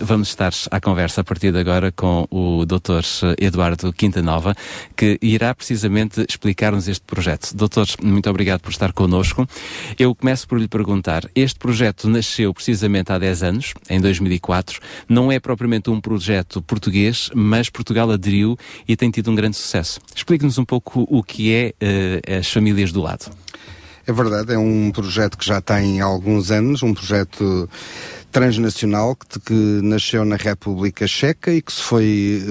[0.00, 3.02] Vamos estar à conversa a partir de agora com o Dr.
[3.36, 4.54] Eduardo Quintanova,
[4.96, 7.54] que irá precisamente explicar-nos este projeto.
[7.54, 9.46] Doutor, muito obrigado por estar connosco.
[9.98, 14.80] Eu começo por lhe perguntar: este projeto nasceu precisamente há 10 anos, em 2004.
[15.08, 18.56] Não é propriamente um projeto português, mas Portugal aderiu
[18.86, 20.00] e tem tido um grande sucesso.
[20.14, 23.30] Explique-nos um pouco o que é uh, as famílias do lado.
[24.08, 27.68] É verdade, é um projeto que já tem alguns anos, um projeto
[28.30, 32.42] transnacional que, que nasceu na República Checa e que se foi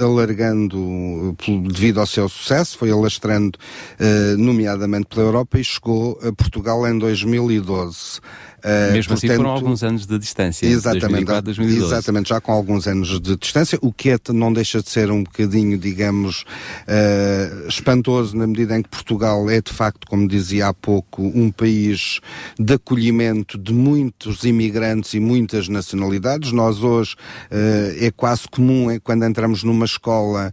[0.00, 1.36] uh, alargando uh,
[1.70, 3.58] devido ao seu sucesso, foi alastrando
[4.00, 8.20] uh, nomeadamente pela Europa e chegou a Portugal em 2012.
[8.66, 10.66] Uh, Mesmo portanto, assim foram alguns anos de distância.
[10.66, 11.86] Exatamente, 2004, 2012.
[11.86, 15.22] exatamente, já com alguns anos de distância, o que é, não deixa de ser um
[15.22, 20.74] bocadinho, digamos, uh, espantoso na medida em que Portugal é de facto, como dizia há
[20.74, 22.18] pouco, um país
[22.58, 26.50] de acolhimento de muitos imigrantes e muitas nacionalidades.
[26.50, 30.52] Nós hoje uh, é quase comum, quando entramos numa escola,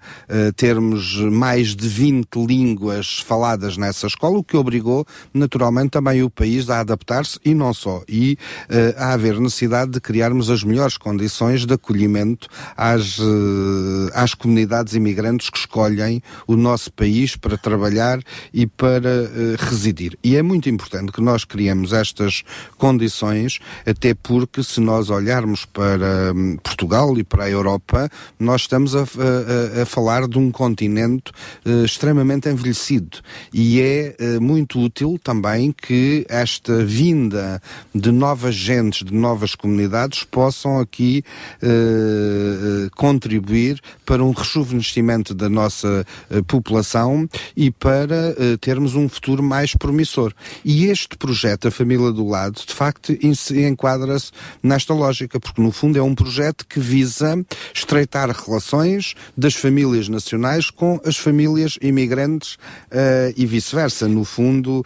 [0.56, 5.04] termos mais de 20 línguas faladas nessa escola, o que obrigou
[5.34, 8.38] naturalmente também o país a adaptar-se e não só e
[8.70, 14.94] uh, a haver necessidade de criarmos as melhores condições de acolhimento às, uh, às comunidades
[14.94, 18.20] imigrantes que escolhem o nosso país para trabalhar
[18.54, 20.18] e para uh, residir.
[20.24, 22.44] E é muito importante que nós criemos estas
[22.78, 28.10] condições, até porque se nós olharmos para um, Portugal e para a Europa,
[28.40, 31.32] nós estamos a, a, a falar de um continente
[31.86, 33.20] extremamente envelhecido
[33.54, 37.62] e é muito útil também que esta vinda
[37.94, 41.24] de novas gentes, de novas comunidades, possam aqui
[41.62, 49.44] uh, contribuir para um rejuvenescimento da nossa uh, população e para uh, termos um futuro
[49.44, 50.34] mais promissor.
[50.66, 53.14] E este projeto, a Família do Lado, de facto,
[53.52, 54.32] enquadra-se
[54.62, 60.70] nesta lógica, porque no fundo é um projeto que visa estreitar relações das famílias nacionais
[60.70, 62.58] com as famílias imigrantes
[63.36, 64.08] e vice-versa.
[64.08, 64.86] No fundo,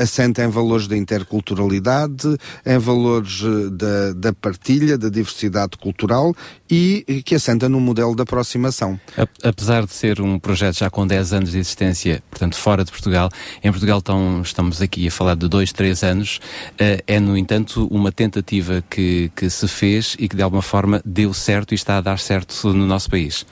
[0.00, 6.34] assenta em valores da interculturalidade, em valores eh, da, da partilha, da diversidade cultural
[6.70, 9.00] e que assenta num modelo de aproximação.
[9.42, 13.30] Apesar de ser um projeto já com 10 anos de existência, portanto fora de Portugal,
[13.62, 16.40] em Portugal estão, estamos aqui a falar de 2, 3 anos,
[16.78, 21.00] eh, é no entanto uma tentativa que, que se fez e que de alguma forma
[21.04, 23.46] deu certo e está a dar certo no nosso país.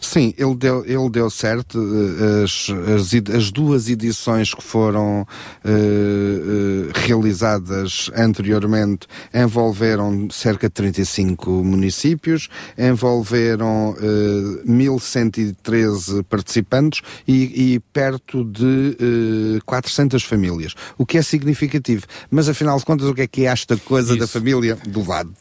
[0.00, 1.78] Sim, ele deu, ele deu certo.
[1.78, 10.74] Eh, as, as, as duas edições que foram uh, uh, realizadas anteriormente envolveram cerca de
[10.74, 12.48] 35 municípios,
[12.78, 18.96] envolveram uh, 1113 participantes e, e perto de
[19.58, 22.06] uh, 400 famílias, o que é significativo.
[22.30, 24.20] Mas afinal de contas, o que é que é esta coisa Isso.
[24.20, 25.34] da família do lado?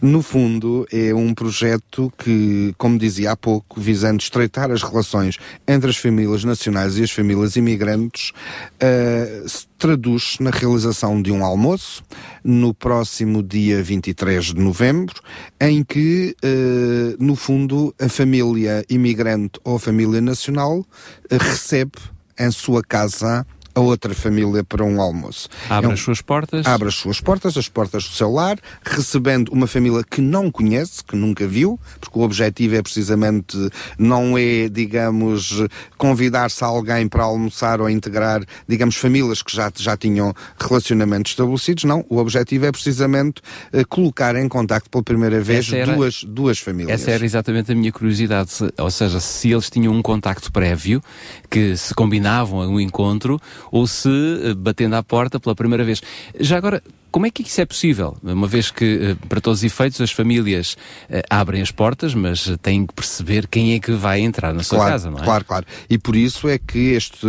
[0.00, 5.90] No fundo, é um projeto que, como dizia há pouco, visando estreitar as relações entre
[5.90, 12.02] as famílias nacionais e as famílias imigrantes, uh, se traduz na realização de um almoço
[12.42, 15.20] no próximo dia 23 de novembro,
[15.60, 20.86] em que, uh, no fundo, a família imigrante ou a família nacional uh,
[21.30, 21.98] recebe
[22.38, 23.46] em sua casa
[23.78, 25.48] a outra família para um almoço.
[25.70, 26.66] Abre é um, as suas portas?
[26.66, 31.04] Abre as suas portas, as portas do seu lar, recebendo uma família que não conhece,
[31.04, 33.56] que nunca viu, porque o objetivo é precisamente,
[33.96, 35.62] não é, digamos,
[35.96, 41.84] convidar-se a alguém para almoçar ou integrar, digamos, famílias que já, já tinham relacionamentos estabelecidos,
[41.84, 42.04] não.
[42.08, 43.40] O objetivo é precisamente
[43.72, 47.00] uh, colocar em contacto pela primeira vez era, duas, duas famílias.
[47.00, 51.00] Essa era exatamente a minha curiosidade, ou seja, se eles tinham um contacto prévio,
[51.48, 53.40] que se combinavam a um encontro,
[53.70, 56.02] ou se eh, batendo à porta pela primeira vez.
[56.38, 58.16] Já agora, como é que isso é possível?
[58.22, 60.74] Uma vez que, eh, para todos os efeitos, as famílias
[61.08, 64.78] uh, abrem as portas, mas têm que perceber quem é que vai entrar na sua
[64.78, 65.24] claro, casa, não é?
[65.24, 65.66] Claro, claro.
[65.88, 67.26] E por isso é que este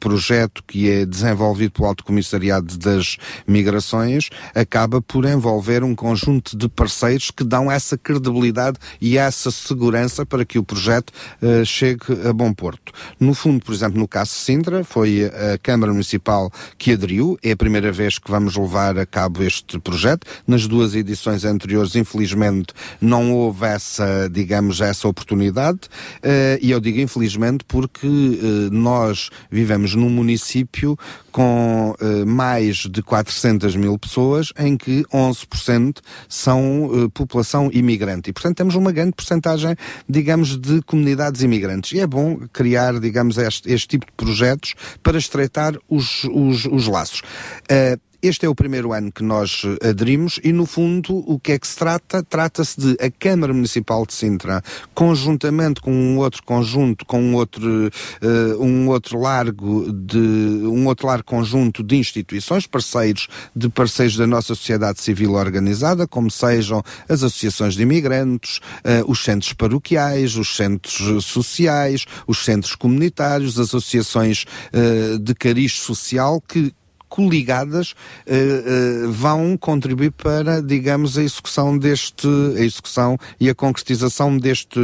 [0.00, 3.16] projeto que é desenvolvido pelo Alto Comissariado das
[3.46, 10.24] Migrações acaba por envolver um conjunto de parceiros que dão essa credibilidade e essa segurança
[10.24, 11.10] para que o projeto
[11.42, 12.92] uh, chegue a bom porto.
[13.20, 17.52] No fundo, por exemplo, no caso de Sintra, foi a Câmara Municipal que aderiu, é
[17.52, 20.26] a primeira vez que vamos levar levar a cabo este projeto.
[20.46, 25.80] Nas duas edições anteriores, infelizmente, não houve essa, digamos, essa oportunidade.
[26.22, 30.96] Uh, e eu digo infelizmente porque uh, nós vivemos num município
[31.32, 35.98] com uh, mais de 400 mil pessoas, em que 11%
[36.28, 38.30] são população imigrante.
[38.30, 39.74] E, portanto, temos uma grande porcentagem,
[40.08, 41.92] digamos, de comunidades imigrantes.
[41.92, 46.86] E é bom criar, digamos, este, este tipo de projetos para estreitar os, os, os
[46.86, 47.20] laços.
[47.70, 51.52] Uh, este é o primeiro ano que nós eh, aderimos e, no fundo, o que
[51.52, 52.22] é que se trata?
[52.22, 54.62] Trata-se de a Câmara Municipal de Sintra,
[54.94, 61.06] conjuntamente com um outro conjunto, com um outro, uh, um outro largo de, um outro
[61.06, 67.22] largo conjunto de instituições, parceiros de parceiros da nossa sociedade civil organizada, como sejam as
[67.22, 74.44] associações de imigrantes, uh, os centros paroquiais, os centros sociais, os centros comunitários, as associações
[74.72, 76.72] uh, de cariz social que
[77.14, 82.26] coligadas uh, uh, vão contribuir para, digamos, a execução deste,
[82.58, 84.80] a execução e a concretização deste,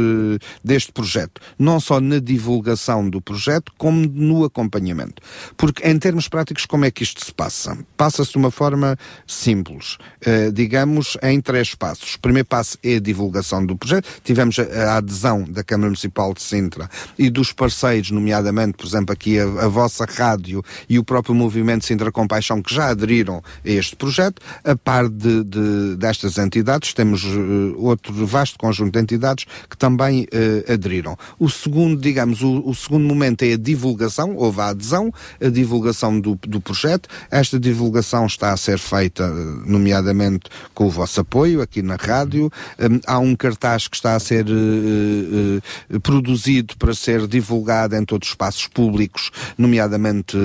[0.63, 1.41] deste projeto.
[1.59, 5.21] Não só na divulgação do projeto, como no acompanhamento.
[5.57, 7.77] Porque, em termos práticos, como é que isto se passa?
[7.97, 8.97] Passa-se de uma forma
[9.27, 12.15] simples, uh, digamos, em três passos.
[12.15, 14.07] O primeiro passo é a divulgação do projeto.
[14.23, 16.89] Tivemos a, a adesão da Câmara Municipal de Sintra
[17.19, 21.83] e dos parceiros, nomeadamente, por exemplo, aqui a, a vossa rádio e o próprio movimento
[21.83, 24.41] Sintra Compaixão que já aderiram a este projeto.
[24.63, 30.23] A par de, de destas entidades, temos uh, outro vasto conjunto de entidades que também
[30.25, 31.17] uh, aderiram.
[31.39, 35.11] O segundo, digamos, o, o, segundo momento é a divulgação, houve a adesão,
[35.43, 37.09] a divulgação do, do projeto.
[37.31, 39.27] Esta divulgação está a ser feita,
[39.65, 42.51] nomeadamente, com o vosso apoio aqui na rádio.
[42.79, 48.27] Um, há um cartaz que está a ser uh, produzido para ser divulgado em todos
[48.27, 50.37] os espaços públicos, nomeadamente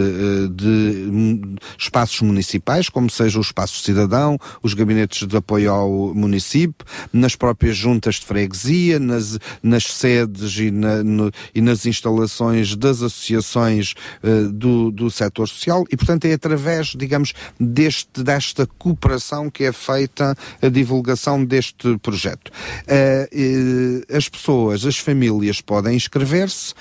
[0.55, 7.37] de espaços municipais, como seja o espaço cidadão, os gabinetes de apoio ao município, nas
[7.37, 13.95] próprias juntas de freguesia, nas, nas sedes e, na, no, e nas instalações das associações
[14.23, 19.73] uh, do, do setor social e, portanto, é através, digamos, deste, desta cooperação que é
[19.73, 22.51] feita a divulgação deste projeto.
[22.51, 26.75] Uh, uh, as pessoas, as famílias podem inscrever-se,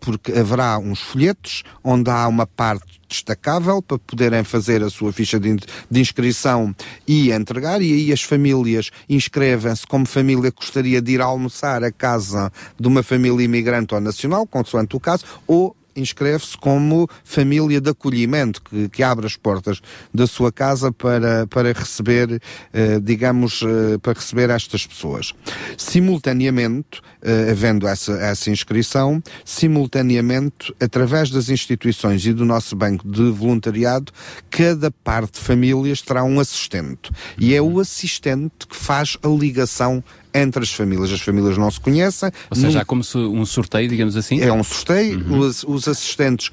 [0.00, 5.40] porque haverá uns folhetos onde há uma parte destacável para poderem fazer a sua ficha
[5.40, 5.56] de,
[5.90, 6.74] de inscrição
[7.06, 11.90] e entregar, e aí as famílias inscrevem-se como família que gostaria de ir almoçar à
[11.90, 17.90] casa de uma família imigrante ou nacional, consoante o caso, ou inscreve-se como família de
[17.90, 19.80] acolhimento, que, que, abre as portas
[20.12, 22.40] da sua casa para, para receber,
[22.72, 25.34] eh, digamos, eh, para receber estas pessoas.
[25.76, 33.30] Simultaneamente, eh, havendo essa, essa inscrição, simultaneamente, através das instituições e do nosso banco de
[33.30, 34.12] voluntariado,
[34.50, 37.10] cada parte de famílias terá um assistente.
[37.38, 40.02] E é o assistente que faz a ligação
[40.42, 41.12] entre as famílias.
[41.12, 42.30] As famílias não se conhecem.
[42.50, 44.40] Ou seja, há como um sorteio, digamos assim?
[44.40, 45.20] É um sorteio.
[45.20, 45.38] Uhum.
[45.40, 46.50] Os, os, assistentes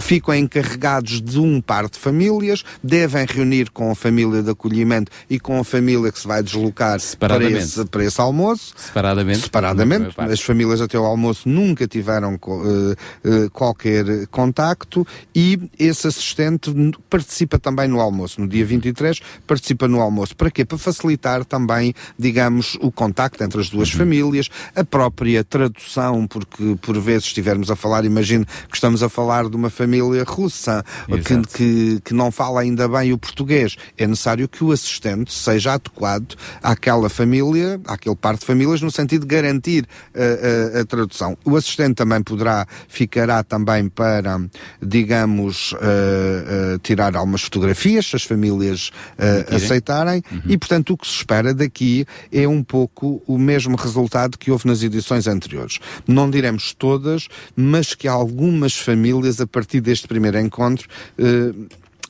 [0.00, 5.40] ficam encarregados de um par de famílias, devem reunir com a família de acolhimento e
[5.40, 8.74] com a família que se vai deslocar para esse, para esse almoço.
[8.76, 9.40] Separadamente?
[9.40, 10.14] Separadamente.
[10.16, 16.72] As famílias até o almoço nunca tiveram uh, uh, qualquer contacto e esse assistente
[17.10, 18.40] participa também no almoço.
[18.40, 20.36] No dia 23 participa no almoço.
[20.36, 20.64] Para quê?
[20.64, 23.98] Para facilitar também, digamos, o contacto contacto entre as duas uhum.
[23.98, 29.48] famílias, a própria tradução, porque por vezes estivermos a falar, imagino que estamos a falar
[29.48, 30.84] de uma família russa
[31.24, 33.76] que, que, que, não fala ainda bem o português.
[33.98, 39.22] É necessário que o assistente seja adequado àquela família, àquele par de famílias, no sentido
[39.22, 41.36] de garantir a, a, a tradução.
[41.44, 44.40] O assistente também poderá, ficará também para,
[44.80, 50.42] digamos, uh, uh, tirar algumas fotografias, se as famílias uh, aceitarem, uhum.
[50.46, 54.50] e portanto o que se espera daqui é um pouco pouco o mesmo resultado que
[54.50, 55.78] houve nas edições anteriores.
[56.06, 61.52] Não diremos todas, mas que algumas famílias, a partir deste primeiro encontro, eh,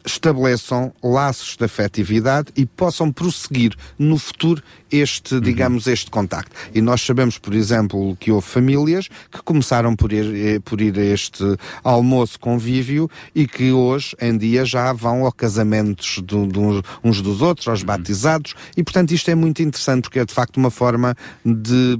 [0.06, 5.40] estabeleçam laços de afetividade e possam prosseguir no futuro este, uhum.
[5.40, 6.54] digamos, este contacto.
[6.72, 10.96] E nós sabemos, por exemplo, que houve famílias que começaram por ir, eh, por ir
[10.98, 11.44] a este
[11.82, 16.58] almoço convívio e que hoje em dia já vão ao casamentos de, de
[17.02, 17.86] uns dos outros, aos uhum.
[17.86, 21.98] batizados, e portanto isto é muito interessante porque é de facto uma forma de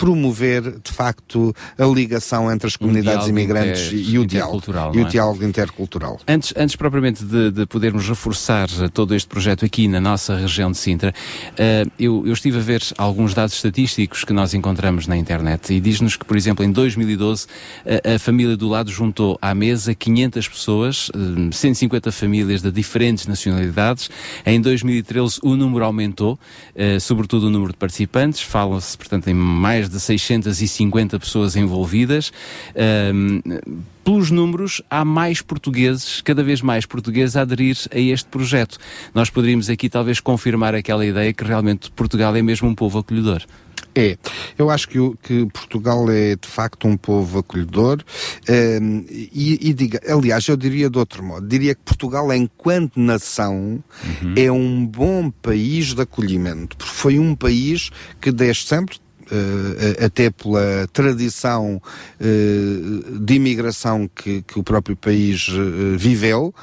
[0.00, 4.64] promover, de facto, a ligação entre as comunidades um imigrantes inter, e, o diálogo,
[4.94, 5.08] e o é?
[5.10, 6.18] diálogo intercultural.
[6.26, 10.78] Antes, antes propriamente de, de, podermos reforçar todo este projeto aqui na nossa região de
[10.78, 15.74] Sintra, uh, eu, eu estive a ver alguns dados estatísticos que nós encontramos na internet
[15.74, 17.46] e diz-nos que, por exemplo, em 2012,
[17.84, 21.10] a, a, família do lado juntou à mesa 500 pessoas,
[21.52, 24.08] 150 eh, famílias de diferentes nacionalidades.
[24.46, 26.38] Em 2013 o número aumentou,
[26.74, 32.32] uh, sobretudo o número de participantes, fala-se, portanto, em mais de 650 pessoas envolvidas.
[32.70, 33.60] Uh,
[34.02, 38.78] pelos números, há mais portugueses, cada vez mais portugueses, a aderir a este projeto.
[39.14, 43.44] Nós poderíamos aqui talvez confirmar aquela ideia que realmente Portugal é mesmo um povo acolhedor.
[43.94, 44.16] É.
[44.56, 48.02] Eu acho que, que, Portugal é de facto um povo acolhedor
[48.48, 53.82] um, e, e, diga, aliás, eu diria de outro modo, diria que Portugal, enquanto nação,
[54.22, 54.34] uhum.
[54.36, 58.98] é um bom país de acolhimento, porque foi um país que desde sempre
[60.04, 61.80] até pela tradição
[62.20, 66.54] uh, de imigração que, que, o próprio país uh, viveu,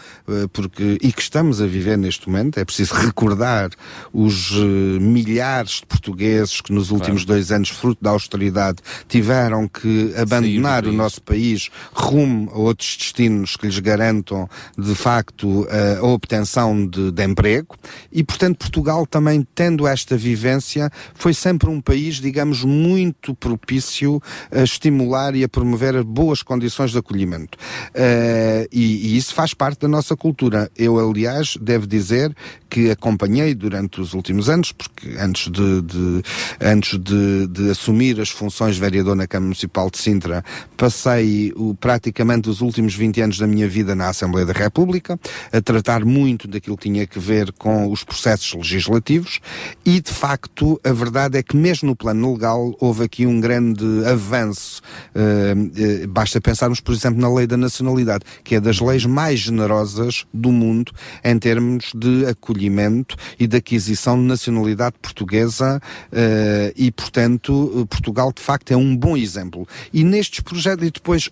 [0.51, 2.57] porque, e que estamos a viver neste momento.
[2.57, 3.69] É preciso recordar
[4.13, 4.51] os
[4.99, 7.39] milhares de portugueses que nos últimos claro.
[7.39, 13.55] dois anos, fruto da austeridade, tiveram que abandonar o nosso país rumo a outros destinos
[13.55, 17.75] que lhes garantam, de facto, a obtenção de, de emprego.
[18.11, 24.21] E, portanto, Portugal também, tendo esta vivência, foi sempre um país, digamos, muito propício
[24.51, 27.57] a estimular e a promover boas condições de acolhimento.
[27.89, 30.69] Uh, e, e, isso faz parte da nossa cultura.
[30.75, 32.35] Eu, aliás, devo dizer
[32.69, 36.21] que acompanhei durante os últimos anos, porque antes de, de
[36.61, 40.43] antes de, de, assumir as funções de vereador na Câmara Municipal de Sintra,
[40.75, 45.19] passei o, praticamente os últimos 20 anos da minha vida na Assembleia da República,
[45.51, 49.39] a tratar muito daquilo que tinha que ver com os processos legislativos
[49.85, 53.85] e, de facto, a verdade é que mesmo no plano legal Houve aqui um grande
[54.05, 54.81] avanço.
[55.15, 59.39] Uh, uh, basta pensarmos, por exemplo, na lei da nacionalidade, que é das leis mais
[59.39, 60.91] generosas do mundo
[61.23, 68.41] em termos de acolhimento e de aquisição de nacionalidade portuguesa uh, e, portanto, Portugal de
[68.41, 69.67] facto é um bom exemplo.
[69.93, 71.29] E nestes projetos, e depois,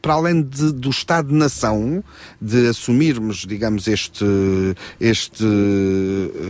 [0.00, 2.02] para além de, do Estado-nação,
[2.40, 4.24] de assumirmos, digamos, este,
[5.00, 5.44] este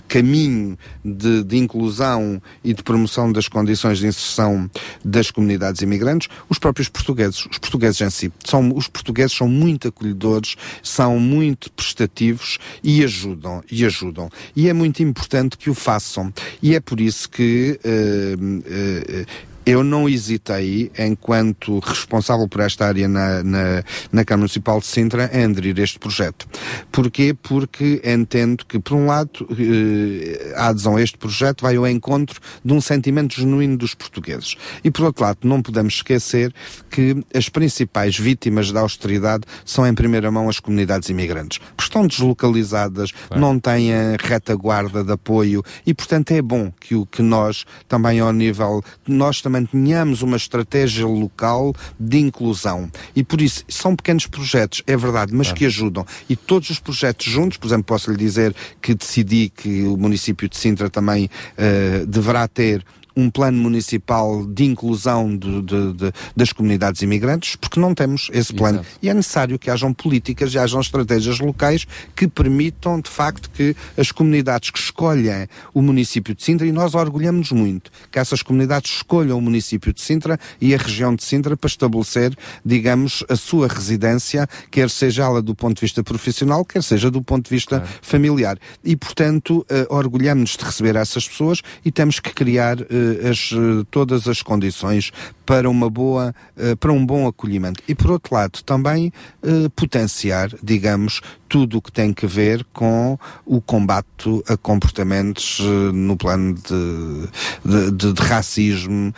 [0.08, 4.70] caminho de, de inclusão e de promoção das condições de de inserção
[5.04, 8.32] das comunidades imigrantes, os próprios portugueses, os portugueses em si.
[8.44, 14.30] São, os portugueses são muito acolhedores, são muito prestativos e ajudam, e ajudam.
[14.54, 16.32] E é muito importante que o façam.
[16.62, 19.26] E é por isso que uh, uh,
[19.66, 23.82] eu não hesitei, enquanto responsável por esta área na, na,
[24.12, 26.46] na Câmara Municipal de Sintra, em aderir a este projeto.
[26.92, 27.35] Porquê?
[27.35, 32.40] Porque entendo que, por um lado, eh, a adesão a este projeto vai ao encontro
[32.64, 34.54] de um sentimento genuíno dos portugueses.
[34.85, 36.54] E, por outro lado, não podemos esquecer
[36.88, 41.58] que as principais vítimas da austeridade são, em primeira mão, as comunidades imigrantes.
[41.76, 47.04] Porque estão deslocalizadas, não têm a retaguarda de apoio e, portanto, é bom que, o,
[47.04, 52.90] que nós, também ao nível, nós também mantenhamos uma estratégia local de inclusão.
[53.14, 56.06] E por isso, são pequenos projetos, é verdade, mas que ajudam.
[56.28, 60.48] E todos os projetos juntos, por exemplo, posso lhe dizer que decidi que o município
[60.48, 62.84] de Sintra também uh, deverá ter
[63.16, 68.52] um plano municipal de inclusão de, de, de, das comunidades imigrantes, porque não temos esse
[68.52, 68.80] plano.
[68.80, 68.99] Exato.
[69.00, 73.75] E é necessário que hajam políticas e hajam estratégias locais que permitam, de facto, que
[73.96, 78.96] as comunidades que escolhem o município de Sintra, e nós orgulhamos muito que essas comunidades
[78.96, 83.66] escolham o município de Sintra e a região de Sintra para estabelecer, digamos, a sua
[83.66, 87.78] residência, quer seja ela do ponto de vista profissional, quer seja do ponto de vista
[87.80, 87.94] claro.
[88.02, 88.58] familiar.
[88.85, 93.84] E, portanto, uh, orgulhamos-nos de receber essas pessoas e temos que criar uh, as, eh,
[93.90, 95.12] todas as condições
[95.46, 97.82] para uma boa, eh, para um bom acolhimento.
[97.88, 99.12] E por outro lado, também
[99.42, 105.60] eh, potenciar, digamos, tudo o que tem que ver com o combate a comportamentos
[105.94, 109.14] no plano de, de, de, racismo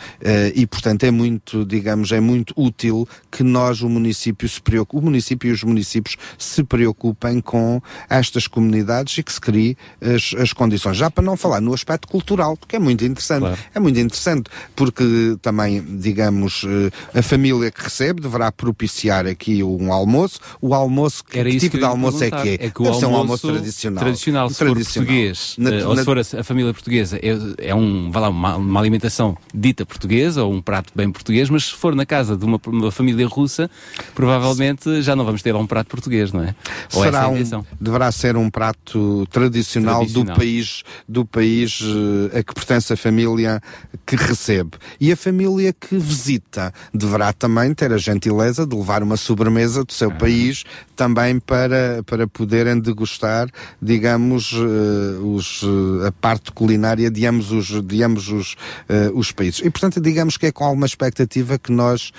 [0.53, 5.05] e, portanto, é muito, digamos, é muito útil que nós, o município, se preocupe, o
[5.05, 10.53] município e os municípios se preocupem com estas comunidades e que se crie as, as
[10.53, 10.97] condições.
[10.97, 13.41] Já para não falar no aspecto cultural, porque é muito interessante.
[13.41, 13.57] Claro.
[13.73, 16.65] É muito interessante, porque também, digamos, digamos,
[17.13, 20.39] a família que recebe deverá propiciar aqui um almoço.
[20.61, 22.53] O almoço, Era que tipo que de almoço é que é?
[22.65, 24.03] É que o almoço, um almoço tradicional.
[24.03, 25.05] Tradicional, se tradicional.
[25.05, 26.01] for português, na, ou na...
[26.01, 29.85] se for a, a, família portuguesa, é, é um, vai lá, uma, uma, alimentação dita
[29.85, 33.25] portuguesa, ou um prato bem português, mas se for na casa de uma, uma família
[33.25, 33.71] russa,
[34.13, 36.53] provavelmente já não vamos ter lá um prato português, não é?
[36.93, 42.43] Ou Será um, deverá ser um prato tradicional, tradicional, do país, do país uh, a
[42.43, 43.61] que pertence a família
[44.09, 44.71] que recebe.
[44.99, 49.93] E a família que visita deverá também ter a gentileza de levar uma sobremesa do
[49.93, 50.15] seu ah.
[50.15, 50.63] país
[50.95, 53.47] também para, para poderem degustar,
[53.79, 59.31] digamos, uh, os, uh, a parte culinária de ambos os, de ambos os, uh, os
[59.31, 59.61] países.
[59.63, 62.11] E, portanto, digamos que é com alguma expectativa que nós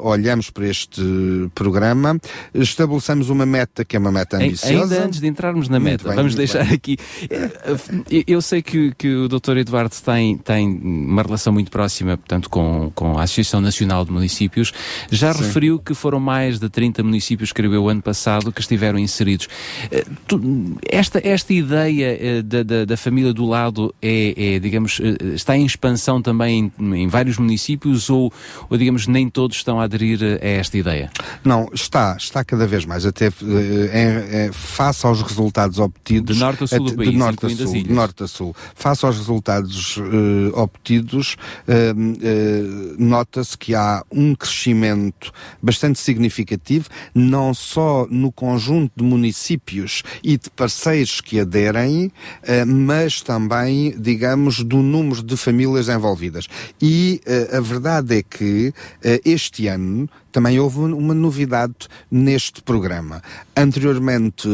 [0.00, 1.02] olhamos para este
[1.54, 2.18] programa,
[2.54, 4.94] estabelecemos uma meta que é uma meta ambiciosa.
[4.94, 6.74] Ainda antes de entrarmos na meta, bem, vamos deixar bem.
[6.74, 6.96] aqui.
[8.26, 9.58] Eu sei que, que o Dr.
[9.58, 14.72] Eduardo tem, tem uma relação muito próxima, portanto, com, com a Associação Nacional de Municípios.
[15.10, 15.42] Já Sim.
[15.42, 19.48] referiu que foram mais de 30 municípios, creio eu, ano passado que estiveram inseridos.
[19.90, 20.04] Eh,
[20.88, 25.56] esta, esta ideia eh, da, da, da família do lado é, é, digamos, eh, está
[25.56, 28.32] em expansão também em, em vários municípios ou,
[28.68, 31.10] ou, digamos, nem todos estão a aderir a esta ideia?
[31.44, 36.36] Não, está, está cada vez mais, até é, é, face aos resultados obtidos.
[36.36, 38.56] De norte a sul do país, de norte a sul, de norte a sul.
[38.74, 41.32] Face aos resultados uh, obtidos, uh,
[41.68, 45.32] uh, nota-se que há um crescimento
[45.62, 53.20] bastante significativo, não só no conjunto de municípios e de parceiros que aderem, eh, mas
[53.20, 56.46] também, digamos, do número de famílias envolvidas.
[56.80, 57.20] E
[57.52, 58.72] a verdade é que
[59.24, 61.74] este ano também houve uma novidade
[62.10, 63.22] neste programa.
[63.56, 64.46] Anteriormente,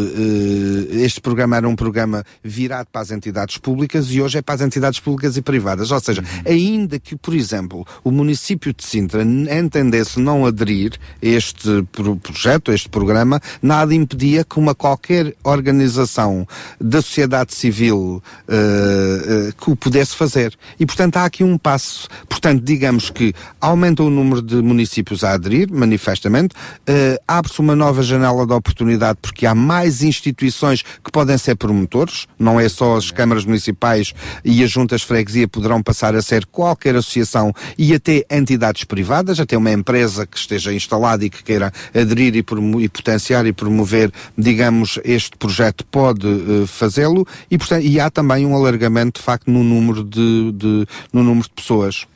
[0.93, 4.61] este programa era um programa virado para as entidades públicas e hoje é para as
[4.61, 5.91] entidades públicas e privadas.
[5.91, 6.23] Ou seja.
[6.53, 10.93] Ainda que, por exemplo, o município de Sintra entendesse não aderir
[11.23, 11.85] a este
[12.23, 16.47] projeto, a este programa, nada impedia que uma qualquer organização
[16.81, 20.57] da sociedade civil uh, uh, que o pudesse fazer.
[20.79, 22.09] E, portanto, há aqui um passo.
[22.29, 28.03] Portanto, digamos que aumenta o número de municípios a aderir, manifestamente, uh, abre-se uma nova
[28.03, 33.11] janela de oportunidade porque há mais instituições que podem ser promotores, não é só as
[33.11, 38.25] câmaras municipais e as juntas de freguesia poderão passar a ser qualquer associação e até
[38.31, 43.47] entidades privadas, até uma empresa que esteja instalada e que queira aderir e, e potenciar
[43.47, 49.21] e promover, digamos, este projeto pode uh, fazê-lo e, portanto, e há também um alargamento,
[49.21, 52.07] de facto, no número de, de no número de pessoas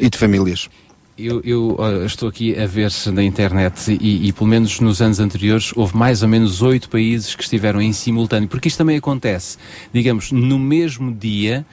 [0.00, 0.68] e de famílias.
[1.16, 5.70] Eu, eu estou aqui a ver-se na internet e, e, pelo menos nos anos anteriores,
[5.76, 9.56] houve mais ou menos oito países que estiveram em simultâneo, porque isto também acontece,
[9.92, 11.64] digamos, no mesmo dia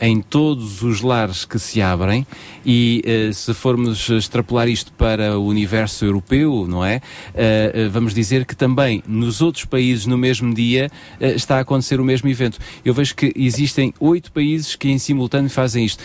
[0.00, 2.26] em todos os lares que se abrem
[2.64, 7.00] e uh, se formos extrapolar isto para o universo europeu, não é?
[7.34, 10.90] Uh, vamos dizer que também nos outros países no mesmo dia
[11.20, 12.58] está a acontecer o mesmo evento.
[12.84, 16.02] Eu vejo que existem oito países que em simultâneo fazem isto.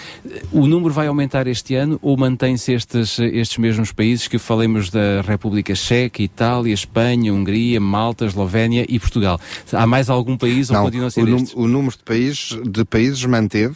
[0.52, 5.22] O número vai aumentar este ano ou mantém-se estes, estes mesmos países que falemos da
[5.22, 9.40] República Checa, Itália, Espanha, Hungria, Malta, Eslovénia e Portugal?
[9.72, 13.24] Há mais algum país ou continua a ser o, o número de países, de países
[13.26, 13.76] manteve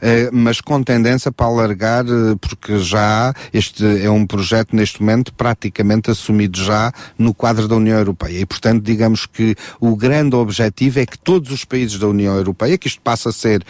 [0.00, 5.32] eh, mas com tendência para alargar, eh, porque já este é um projeto neste momento
[5.34, 8.40] praticamente assumido já no quadro da União Europeia.
[8.40, 12.78] E, portanto, digamos que o grande objetivo é que todos os países da União Europeia,
[12.78, 13.64] que isto passa a ser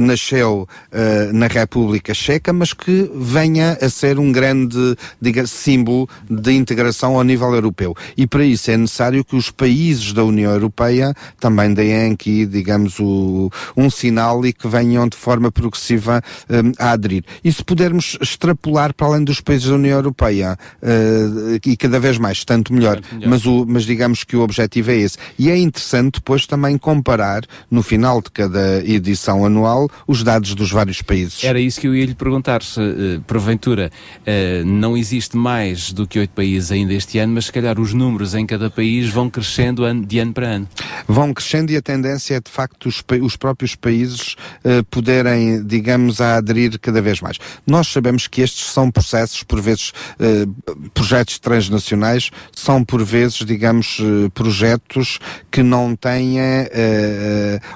[0.00, 6.52] nasceu uh, na República Checa, mas que venha a ser um grande diga, símbolo de
[6.52, 7.94] integração ao nível europeu.
[8.16, 12.98] E para isso é necessário que os países da União Europeia também deem aqui, digamos,
[12.98, 17.24] o, um sinal e que venham de forma progressiva um, a aderir.
[17.42, 22.18] E se pudermos extrapolar para além dos países da União Europeia, uh, e cada vez
[22.18, 23.28] mais, tanto melhor, melhor.
[23.28, 25.18] Mas, o, mas digamos que o objetivo é esse.
[25.38, 30.70] E é interessante depois também comparar, no final de cada edição anual os dados dos
[30.70, 31.44] vários países.
[31.44, 36.06] Era isso que eu ia lhe perguntar, se uh, porventura uh, não existe mais do
[36.06, 39.30] que oito países ainda este ano, mas se calhar os números em cada país vão
[39.30, 40.68] crescendo ano, de ano para ano.
[41.06, 46.20] Vão crescendo e a tendência é de facto os, os próprios países uh, poderem, digamos,
[46.20, 47.38] a aderir cada vez mais.
[47.66, 49.92] Nós sabemos que estes são processos, por vezes,
[50.94, 54.00] projetos transnacionais, são por vezes, digamos,
[54.34, 55.18] projetos
[55.50, 56.36] que não têm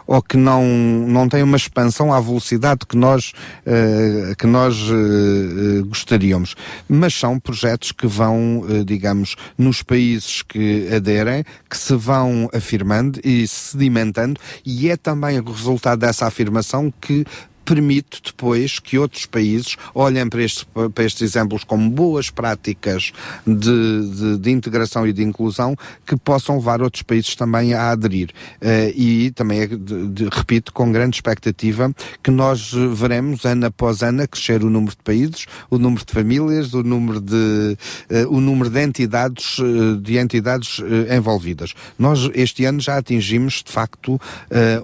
[0.07, 3.33] ou que não, não têm uma expansão à velocidade que nós,
[3.67, 6.55] uh, que nós uh, gostaríamos.
[6.89, 13.21] Mas são projetos que vão, uh, digamos, nos países que aderem, que se vão afirmando
[13.25, 17.25] e sedimentando, e é também o resultado dessa afirmação que
[17.71, 23.13] permite depois que outros países olhem para estes, para estes exemplos como boas práticas
[23.47, 28.31] de, de, de, integração e de inclusão que possam levar outros países também a aderir.
[28.61, 34.27] Uh, e também, é, de, repito, com grande expectativa que nós veremos ano após ano
[34.27, 37.77] crescer o número de países, o número de famílias, o número de,
[38.11, 40.81] uh, o número de entidades, uh, de entidades
[41.17, 41.73] envolvidas.
[41.97, 44.21] Nós este ano já atingimos, de facto,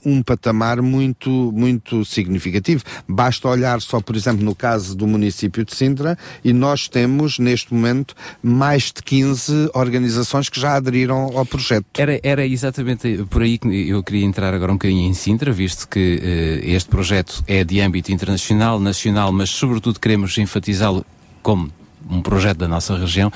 [0.05, 2.76] um patamar muito, muito significativo.
[3.09, 7.73] Basta olhar só, por exemplo, no caso do município de Sintra, e nós temos, neste
[7.73, 11.87] momento, mais de 15 organizações que já aderiram ao projeto.
[11.97, 15.89] Era, era exatamente por aí que eu queria entrar agora um bocadinho em Sintra, visto
[15.89, 21.05] que uh, este projeto é de âmbito internacional, nacional, mas sobretudo queremos enfatizá-lo
[21.43, 21.71] como
[22.11, 23.33] um projeto da nossa região.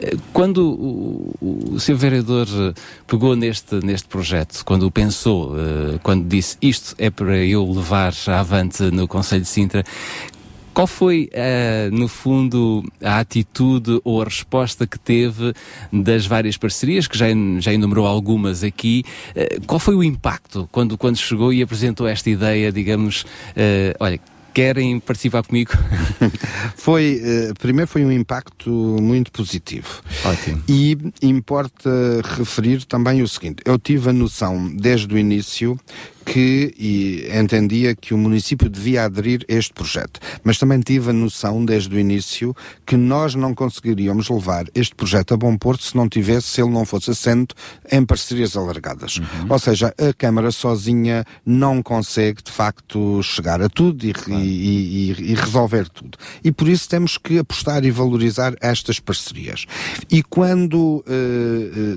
[0.00, 2.74] Eh, quando o, o, o seu vereador eh,
[3.06, 5.54] pegou neste, neste projeto, quando o pensou,
[6.02, 9.84] quando disse isto é para eu levar avante no Conselho de Sintra,
[10.72, 15.52] qual foi, uh, no fundo, a atitude ou a resposta que teve
[15.92, 17.26] das várias parcerias, que já,
[17.58, 19.04] já enumerou algumas aqui?
[19.36, 24.20] Uh, qual foi o impacto quando, quando chegou e apresentou esta ideia, digamos, uh, olha,
[24.52, 25.72] querem participar comigo?
[26.76, 30.02] foi, uh, primeiro foi um impacto muito positivo.
[30.24, 30.62] Ótimo.
[30.68, 31.90] E importa
[32.36, 35.78] referir também o seguinte, eu tive a noção desde o início
[36.30, 41.64] que entendia que o município devia aderir a este projeto, mas também tive a noção
[41.64, 42.54] desde o início
[42.86, 46.70] que nós não conseguiríamos levar este projeto a bom porto se não tivesse, se ele
[46.70, 47.52] não fosse assento
[47.90, 49.16] em parcerias alargadas.
[49.16, 49.46] Uhum.
[49.48, 54.40] Ou seja, a Câmara sozinha não consegue de facto chegar a tudo e, claro.
[54.40, 56.16] e, e, e resolver tudo.
[56.44, 59.66] E por isso temos que apostar e valorizar estas parcerias.
[60.08, 61.04] E quando uh,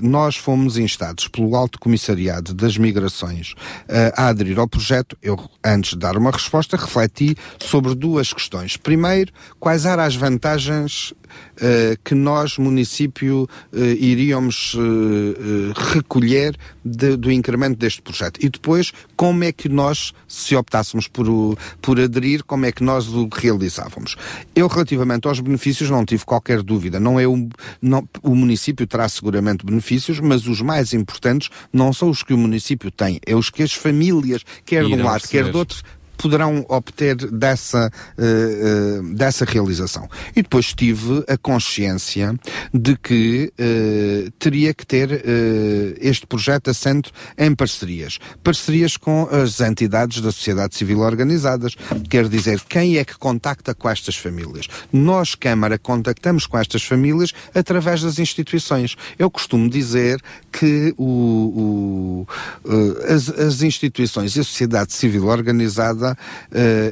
[0.02, 5.90] nós fomos instados pelo Alto Comissariado das Migrações uh, a aderir ao projeto, eu, antes
[5.90, 8.76] de dar uma resposta, refleti sobre duas questões.
[8.76, 17.30] Primeiro, quais eram as vantagens uh, que nós, município, uh, iríamos uh, recolher de, do
[17.30, 18.42] incremento deste projeto?
[18.42, 21.26] E depois, como é que nós, se optássemos por,
[21.80, 24.16] por aderir, como é que nós o realizávamos?
[24.54, 26.98] Eu, relativamente aos benefícios, não tive qualquer dúvida.
[27.00, 27.48] Não é o,
[27.80, 32.38] não, o município terá seguramente benefícios, mas os mais importantes não são os que o
[32.38, 35.82] município tem, é os que as famílias quer de um lado, quer do outro,
[36.16, 40.08] poderão obter dessa, uh, uh, dessa realização.
[40.34, 42.34] E depois tive a consciência
[42.72, 45.24] de que uh, teria que ter
[46.00, 48.18] este projeto assento em parcerias.
[48.42, 51.74] Parcerias com as entidades da sociedade civil organizadas.
[52.08, 54.68] Quer dizer, quem é que contacta com estas famílias?
[54.92, 58.96] Nós, Câmara, contactamos com estas famílias através das instituições.
[59.18, 60.20] Eu costumo dizer
[60.52, 62.26] que o, o
[63.08, 66.90] as, as instituições e a sociedade civil organizada uh,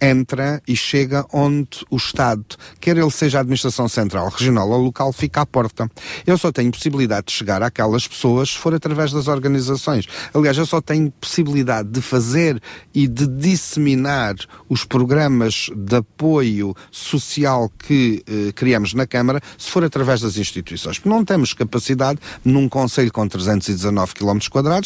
[0.00, 2.44] entra e chega onde o Estado,
[2.80, 5.90] quer ele seja a administração central, regional ou local, fica à porta.
[6.26, 10.06] Eu só tenho possibilidade de chegar àquelas pessoas se for através das organizações.
[10.32, 12.62] Aliás, eu só tenho possibilidade de fazer
[12.94, 14.34] e de disseminar
[14.68, 20.98] os programas de apoio social que eh, criamos na Câmara se for através das instituições.
[20.98, 24.38] Porque não temos capacidade, num Conselho com 319 km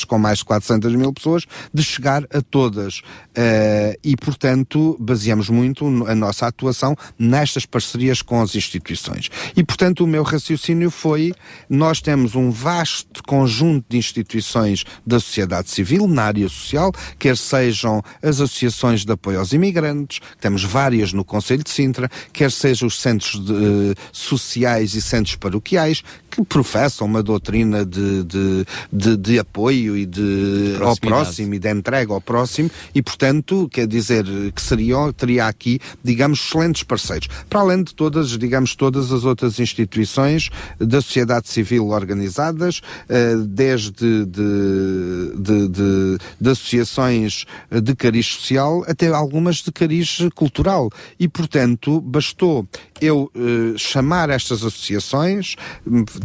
[0.06, 2.98] com mais de 400 mil pessoas, de chegar a todas.
[2.98, 9.28] Uh, e, portanto, portanto, baseamos muito a nossa atuação nestas parcerias com as instituições.
[9.56, 11.34] E, portanto, o meu raciocínio foi:
[11.68, 18.00] nós temos um vasto conjunto de instituições da sociedade civil na área social, quer sejam
[18.22, 23.00] as associações de apoio aos imigrantes, temos várias no Conselho de Sintra, quer sejam os
[23.00, 29.38] centros de, uh, sociais e centros paroquiais, que professam uma doutrina de, de, de, de
[29.38, 34.62] apoio e de ao próximo e de entrega ao próximo, e, portanto, quer dizer, que
[34.62, 37.28] seriam, teria aqui, digamos, excelentes parceiros.
[37.48, 44.24] Para além de todas, digamos, todas as outras instituições da sociedade civil organizadas, eh, desde
[44.26, 50.90] de, de, de, de associações de cariz social até algumas de cariz cultural.
[51.18, 52.66] E, portanto, bastou
[53.00, 55.56] eu uh, chamar estas associações,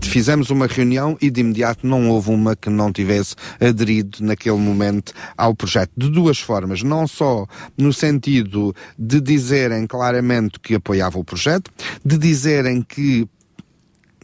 [0.02, 5.14] fizemos uma reunião e de imediato não houve uma que não tivesse aderido naquele momento
[5.38, 5.92] ao projeto.
[5.98, 7.46] De duas formas, não só
[7.78, 11.72] no sentido de dizerem claramente que apoiavam o projeto,
[12.04, 13.28] de dizerem que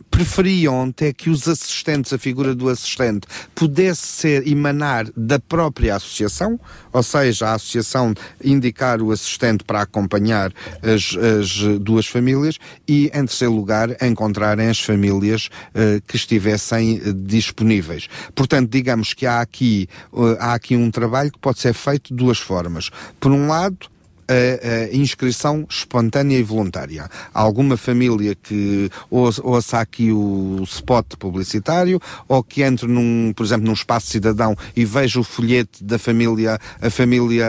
[0.10, 6.60] preferiam até que os assistentes, a figura do assistente, pudesse ser emanar da própria associação,
[6.92, 13.26] ou seja, a associação indicar o assistente para acompanhar as, as duas famílias e, em
[13.26, 18.08] terceiro lugar, encontrarem as famílias uh, que estivessem uh, disponíveis.
[18.34, 22.16] Portanto, digamos que há aqui, uh, há aqui um trabalho que pode ser feito de
[22.16, 22.90] duas formas.
[23.20, 23.90] Por um lado,
[24.28, 27.10] a, a, inscrição espontânea e voluntária.
[27.34, 33.66] Há alguma família que ouça aqui o spot publicitário ou que entre num, por exemplo,
[33.66, 37.48] num espaço cidadão e veja o folheto da família, a família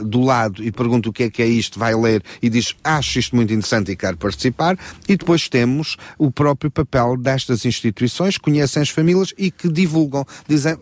[0.00, 2.74] uh, do lado e pergunta o que é que é isto, vai ler e diz
[2.84, 4.78] acho isto muito interessante e quero participar.
[5.08, 10.76] E depois temos o próprio papel destas instituições, conhecem as famílias e que divulgam, dizem,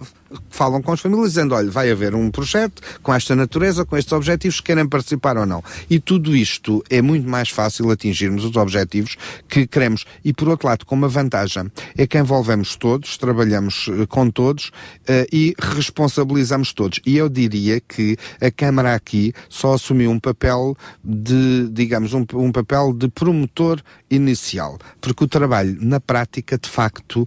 [0.50, 4.12] falam com as famílias dizendo, olha, vai haver um projeto com esta natureza, com estes
[4.12, 5.62] objetivos, querem participar ou não.
[5.88, 9.16] E tudo isto é muito mais fácil atingirmos os objetivos
[9.48, 10.04] que queremos.
[10.24, 14.68] E por outro lado, com uma vantagem, é que envolvemos todos, trabalhamos uh, com todos
[14.68, 17.00] uh, e responsabilizamos todos.
[17.06, 22.52] E eu diria que a Câmara aqui só assumiu um papel de, digamos, um, um
[22.52, 27.26] papel de promotor inicial, porque o trabalho na prática, de facto, uh,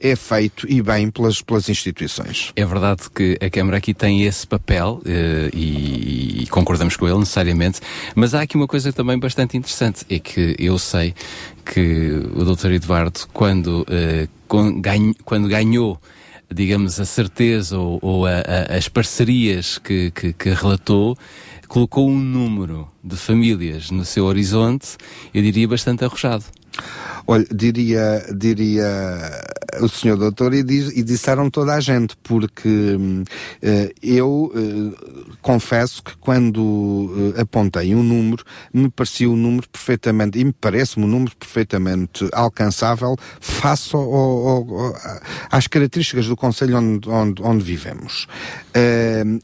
[0.00, 2.35] é feito e bem pelas, pelas instituições.
[2.54, 7.18] É verdade que a Câmara aqui tem esse papel uh, e, e, concordamos com ele
[7.18, 7.80] necessariamente,
[8.14, 11.14] mas há aqui uma coisa também bastante interessante, é que eu sei
[11.64, 12.72] que o Dr.
[12.72, 14.28] Eduardo, quando, uh,
[15.24, 16.00] quando ganhou
[16.52, 21.16] digamos, a certeza ou, ou a, a, as parcerias que, que, que relatou,
[21.66, 24.96] colocou um número de famílias no seu horizonte,
[25.34, 26.44] eu diria bastante arrojado.
[27.26, 28.86] Olha, diria, diria
[29.80, 33.24] o senhor doutor e, diz, e disseram toda a gente, porque uh,
[34.02, 40.44] eu uh, confesso que quando uh, apontei um número, me parecia um número perfeitamente, e
[40.44, 44.96] me parece-me um número perfeitamente alcançável face ao, ao, ao,
[45.50, 48.26] às características do Conselho onde, onde, onde vivemos.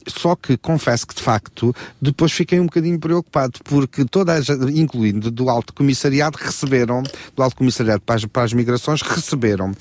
[0.07, 5.49] só que confesso que, de facto, depois fiquei um bocadinho preocupado, porque todas, incluindo do
[5.49, 7.03] Alto Comissariado, receberam
[7.35, 9.71] do Alto Comissariado para as, para as Migrações receberam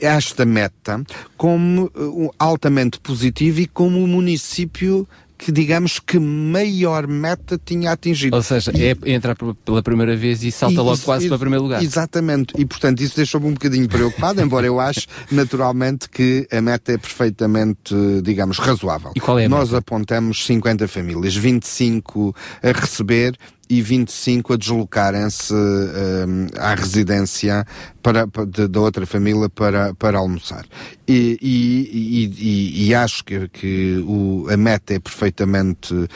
[0.00, 1.02] esta meta
[1.36, 5.06] como uh, altamente positivo e como o município
[5.38, 8.34] que digamos que maior meta tinha atingido.
[8.34, 11.36] Ou seja, e, é entrar pela primeira vez e salta e, logo quase e, para
[11.36, 11.82] o primeiro lugar.
[11.82, 16.92] Exatamente, e portanto isso deixou-me um bocadinho preocupado, embora eu ache naturalmente que a meta
[16.92, 19.12] é perfeitamente, digamos, razoável.
[19.14, 19.78] E qual é a Nós meta?
[19.78, 27.66] apontamos 50 famílias, 25 a receber e 25 a deslocarem-se um, à residência
[28.02, 28.26] para,
[28.68, 30.64] da outra família para, para almoçar.
[31.06, 36.08] E, e, e, e acho que, que o, a meta é perfeitamente uh,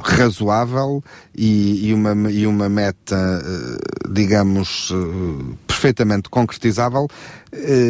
[0.00, 1.02] razoável
[1.36, 7.06] e, uma, e uma meta, uh, digamos, uh, perfeitamente concretizável,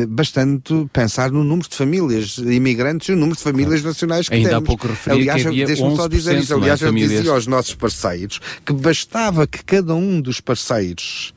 [0.09, 4.49] bastante pensar no número de famílias imigrantes e o número de famílias nacionais que Ainda
[4.49, 4.64] temos.
[4.64, 6.55] Há pouco referi Aliás, deixa-me só dizer isso.
[6.55, 11.33] Aliás, eu dizia aos nossos parceiros que bastava que cada um dos parceiros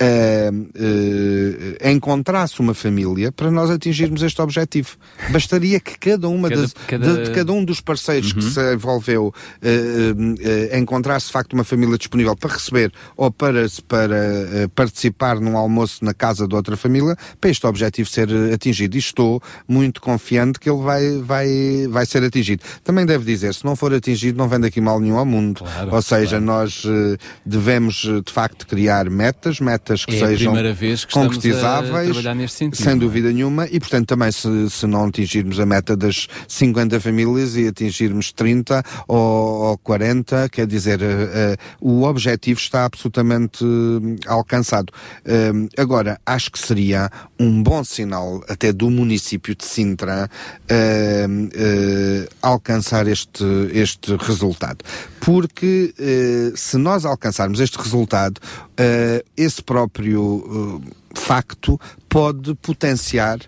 [0.00, 4.96] uh, uh, encontrasse uma família para nós atingirmos este objetivo.
[5.30, 7.14] Bastaria que cada uma cada, das, cada...
[7.14, 8.38] De, de, cada um dos parceiros uhum.
[8.38, 14.68] que se envolveu uh, encontrasse de facto uma família disponível para receber ou para, para
[14.74, 18.96] participar num almoço na casa de outra família, para este objetivo ser atingido.
[18.96, 22.62] E estou muito confiante que ele vai, vai, vai ser atingido.
[22.84, 25.58] Também deve dizer, se não for atingido, não vem daqui mal nenhum ao mundo.
[25.60, 26.44] Claro, ou seja, claro.
[26.44, 26.82] nós
[27.44, 32.16] devemos de facto criar metas, metas metas que é sejam que concretizáveis,
[32.50, 32.96] sentido, sem é?
[32.96, 37.66] dúvida nenhuma, e portanto também se, se não atingirmos a meta das 50 famílias e
[37.66, 44.92] atingirmos 30 ou, ou 40, quer dizer, uh, uh, o objetivo está absolutamente uh, alcançado.
[45.76, 50.28] agora, acho que seria um bom sinal até do município de Sintra
[52.42, 54.84] alcançar este, este resultado.
[55.20, 55.94] Porque
[56.54, 58.40] se nós alcançarmos este resultado,
[59.36, 60.82] esse próprio uh,
[61.14, 63.38] facto pode potenciar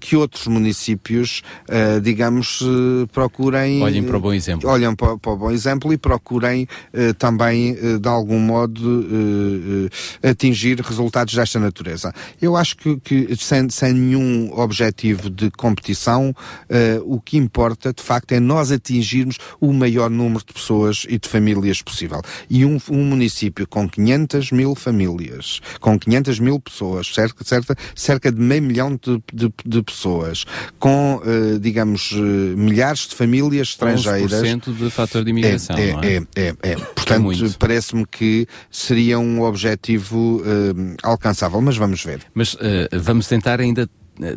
[0.00, 3.82] que outros municípios, uh, digamos, uh, procurem.
[3.82, 4.68] Olhem para o bom exemplo.
[4.68, 6.66] Olhem para, para o bom exemplo e procurem
[7.18, 9.08] também, de algum modo,
[10.22, 12.12] atingir resultados desta natureza.
[12.40, 16.34] Eu acho que, que sem, sem, nenhum objetivo de competição,
[17.04, 21.28] o que importa, de facto, é nós atingirmos o maior número de pessoas e de
[21.28, 22.20] famílias possível.
[22.48, 28.32] E um, um município com 500 mil famílias, com 500 mil pessoas, cerca, cerca, cerca
[28.32, 30.44] de meio milhão de, de, de pessoas,
[30.78, 32.16] com, uh, digamos, uh,
[32.56, 34.32] milhares de famílias estrangeiras.
[34.32, 36.16] 11% de fator de imigração, é, é, é?
[36.16, 36.74] É, é, é.
[36.76, 42.20] Portanto, parece-me que seria um objetivo uh, alcançável, mas vamos ver.
[42.34, 42.56] Mas
[42.92, 43.88] vamos tentar ainda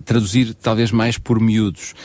[0.05, 1.95] traduzir talvez mais por miúdos,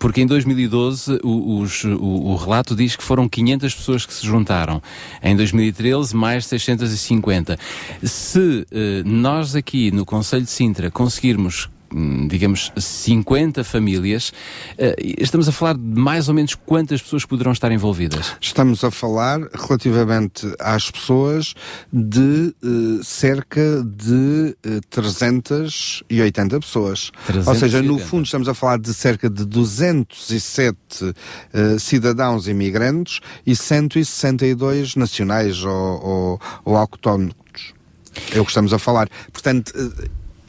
[0.00, 4.26] porque em 2012 o, os, o, o, relato diz que foram 500 pessoas que se
[4.26, 4.82] juntaram,
[5.22, 7.56] em 2013 mais 650.
[8.02, 8.66] Se
[9.04, 11.68] nós aqui no Conselho de Sintra conseguirmos
[12.28, 14.32] digamos, 50 famílias.
[14.76, 18.34] Eh, estamos a falar de mais ou menos quantas pessoas poderão estar envolvidas?
[18.40, 21.54] Estamos a falar, relativamente às pessoas,
[21.92, 27.12] de uh, cerca de uh, eh, 380 pessoas.
[27.26, 27.50] 380.
[27.50, 33.54] Ou seja, no fundo, estamos a falar de cerca de 207 uh, cidadãos imigrantes e
[33.54, 37.34] 162 nacionais ou, ou, ou autóctonos.
[38.32, 39.08] É o que estamos a falar.
[39.32, 39.72] Portanto,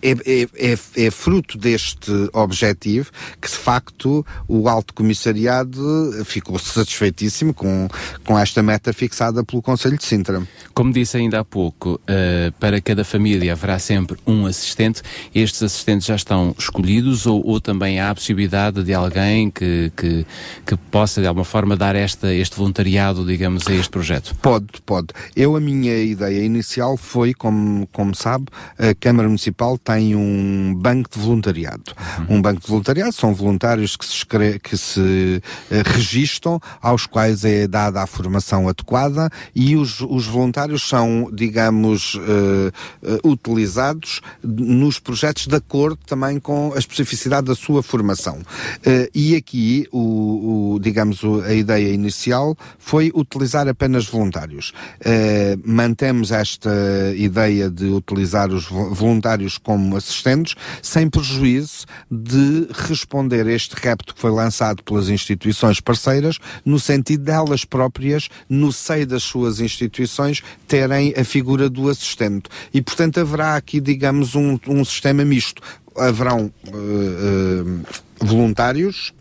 [0.06, 3.10] é, é, é, é, fruto deste objetivo
[3.41, 7.88] que, de facto, o Alto Comissariado ficou satisfeitíssimo com,
[8.24, 10.48] com esta meta fixada pelo Conselho de Sintra.
[10.76, 15.02] Como disse ainda há pouco, uh, para cada família haverá sempre um assistente.
[15.34, 20.26] Estes assistentes já estão escolhidos ou, ou também há a possibilidade de alguém que, que,
[20.65, 24.36] que possa, de alguma forma, dar esta, este voluntariado, digamos, a este projeto?
[24.36, 25.08] Pode, pode.
[25.36, 28.46] Eu, a minha ideia inicial foi, como, como sabe,
[28.78, 31.94] a Câmara Municipal tem tem um banco de voluntariado.
[32.20, 32.38] Uhum.
[32.38, 35.42] Um banco de voluntariado são voluntários que se, escre que se uh,
[35.86, 42.20] registam, aos quais é dada a formação adequada e os, os voluntários são, digamos, uh,
[43.04, 48.40] uh, utilizados nos projetos de acordo também com a especificidade da sua formação.
[49.14, 54.74] e aqui, o, o digamos, a ideia inicial foi utilizar apenas voluntários.
[55.64, 56.70] mantemos esta
[57.16, 64.15] ideia de utilizar os voluntários como como assistentes, sem prejuízo de responder a este repto
[64.15, 70.41] que foi lançado pelas instituições parceiras, no sentido delas próprias, no seio das suas instituições,
[70.67, 72.50] terem a figura do assistente.
[72.74, 75.62] E, portanto, haverá aqui, digamos, um, um sistema misto.
[75.95, 77.86] Haverão uh, uh,
[78.19, 79.13] voluntários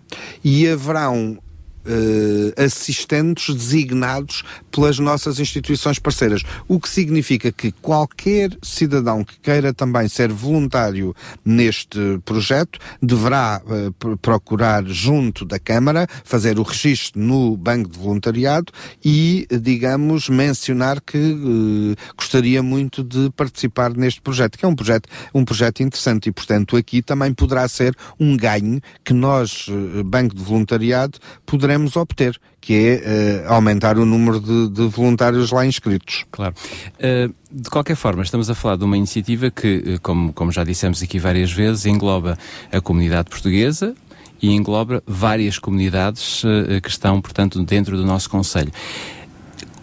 [0.42, 1.38] e haverão
[1.84, 6.42] uh, assistentes designados pelas nossas instituições parceiras.
[6.66, 14.16] O que significa que qualquer cidadão que queira também ser voluntário neste projeto deverá uh,
[14.18, 18.72] procurar junto da Câmara fazer o registro no banco de voluntariado
[19.04, 25.08] e, digamos, mencionar que uh, gostaria muito de participar neste projeto, que é um projeto,
[25.34, 29.66] um projeto interessante e, portanto, aqui também poderá ser um ganho que nós,
[30.06, 35.50] banco de voluntariado, poderemos poderemos obter, que é uh, aumentar o número de, de, voluntários
[35.50, 36.24] lá inscritos.
[36.30, 36.54] Claro.
[36.96, 40.64] Uh, de qualquer forma, estamos a falar de uma iniciativa que, eh, como, como já
[40.64, 42.36] dissemos aqui várias vezes, engloba
[42.72, 43.94] a comunidade portuguesa,
[44.42, 48.72] e engloba várias comunidades uh, que estão, portanto, dentro do nosso Conselho.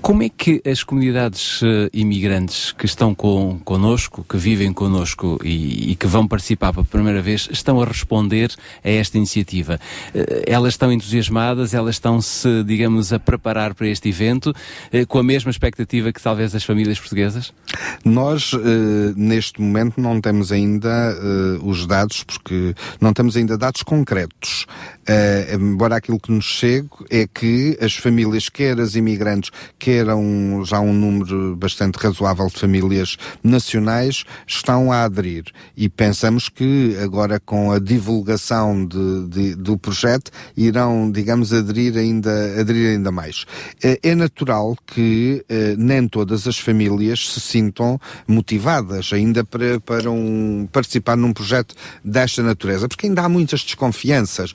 [0.01, 5.91] Como é que as comunidades uh, imigrantes que estão com, connosco, que vivem connosco e,
[5.91, 8.51] e, que vão participar pela primeira vez, estão a responder
[8.83, 9.79] a esta iniciativa?
[10.13, 15.23] Uh, elas estão entusiasmadas, elas estão-se, digamos, a preparar para este evento uh, com a
[15.23, 17.53] mesma expectativa que talvez as famílias portuguesas?
[18.03, 18.51] Nós,
[19.15, 21.15] neste momento, não temos ainda
[21.63, 24.65] os dados, porque não temos ainda dados concretos.
[25.53, 30.15] embora aquilo que nos chegue é que as famílias, quer as imigrantes, quer que era
[30.15, 35.43] um, já um número bastante razoável de famílias nacionais, estão a aderir.
[35.75, 42.31] E pensamos que agora com a divulgação de, de, do projeto irão, digamos, aderir ainda,
[42.57, 43.45] aderir ainda mais.
[43.83, 50.09] É, é natural que eh, nem todas as famílias se sintam motivadas ainda para, para
[50.09, 54.53] um, participar num projeto desta natureza, porque ainda há muitas desconfianças.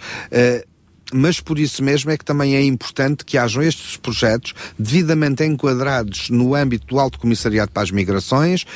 [1.17, 6.29] Mas por isso mesmo é que também é importante que hajam estes projetos devidamente enquadrados
[6.29, 8.67] no âmbito do Alto Comissariado para as Migrações,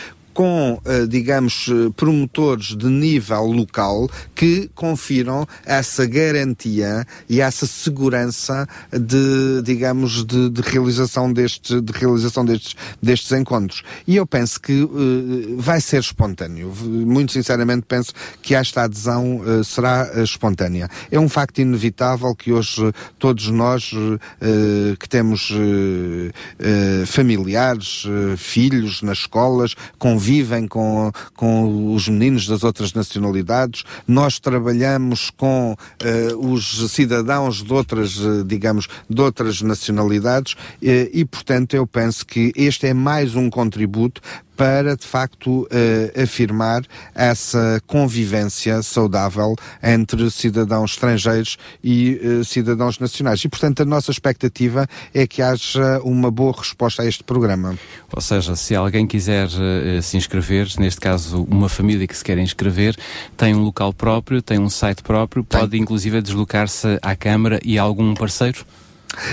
[0.41, 8.67] com, eh, digamos, eh, promotores de nível local que confiram essa garantia e essa segurança
[8.91, 13.83] de, digamos, de, de realização, deste, de realização destes, destes encontros.
[14.07, 16.73] E eu penso que uh, vai ser espontâneo.
[16.85, 20.89] Muito sinceramente penso que esta adesão uh, será espontânea.
[21.11, 23.91] É um facto inevitável que hoje todos nós
[24.99, 25.53] que temos
[27.07, 28.05] familiares,
[28.39, 29.75] filhos nas escolas,
[30.31, 37.73] convivem com, com os meninos das outras nacionalidades, nós trabalhamos com uh, os cidadãos de
[37.73, 40.53] outras, uh, digamos, de outras nacionalidades.
[40.53, 44.21] Uh, e, portanto, eu penso que este é mais um contributo
[44.61, 46.83] para, de facto, uh, afirmar
[47.15, 53.43] essa convivência saudável entre cidadãos estrangeiros e uh, cidadãos nacionais.
[53.43, 57.75] E, portanto, a nossa expectativa é que haja uma boa resposta a este programa.
[58.15, 62.37] Ou seja, se alguém quiser uh, se inscrever, neste caso uma família que se quer
[62.37, 62.95] inscrever,
[63.39, 65.59] tem um local próprio, tem um site próprio, tem.
[65.59, 68.63] pode inclusive deslocar-se à Câmara e a algum parceiro?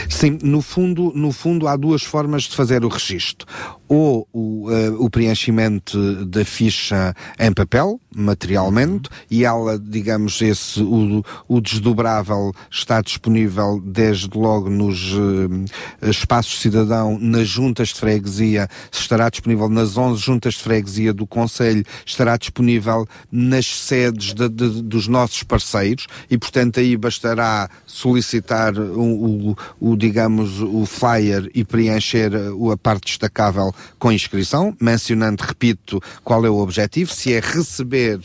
[0.09, 3.45] Sim, no fundo, no fundo há duas formas de fazer o registro
[3.87, 11.23] ou o, uh, o preenchimento da ficha em papel, materialmente, e ela, digamos, esse, o,
[11.47, 15.65] o desdobrável está disponível desde logo nos uh,
[16.01, 21.85] espaços cidadão, nas juntas de freguesia, estará disponível nas 11 juntas de freguesia do Conselho,
[22.05, 29.51] estará disponível nas sedes de, de, dos nossos parceiros, e portanto aí bastará solicitar o,
[29.51, 36.45] o, o digamos, o flyer e preencher a parte destacável com inscrição, mencionando, repito, qual
[36.45, 38.19] é o objetivo, se é receber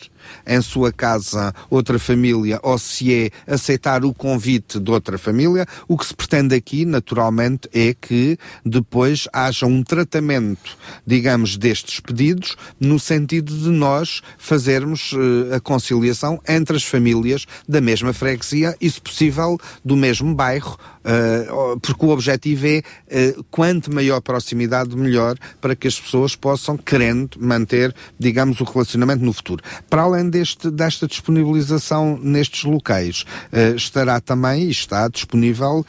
[0.46, 5.66] em sua casa outra família ou se é aceitar o convite de outra família.
[5.88, 12.56] O que se pretende aqui, naturalmente, é que depois haja um tratamento, digamos, destes pedidos,
[12.78, 18.90] no sentido de nós fazermos uh, a conciliação entre as famílias da mesma freguesia e,
[18.90, 25.36] se possível, do mesmo bairro, uh, porque o objetivo é uh, quanto maior proximidade, melhor,
[25.60, 29.62] para que as pessoas possam, querendo, manter, digamos, o relacionamento no futuro.
[29.88, 35.86] Para além deste, desta disponibilização nestes locais, uh, estará também, e está disponível uh,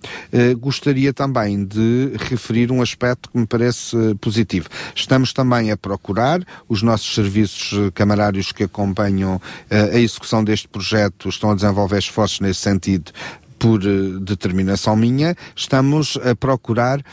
[0.59, 4.69] gostaria também de referir um aspecto que me parece positivo.
[4.95, 11.51] Estamos também a procurar, os nossos serviços camarários que acompanham a execução deste projeto estão
[11.51, 13.11] a desenvolver esforços nesse sentido
[13.57, 17.03] por uh, determinação minha, estamos a procurar uh,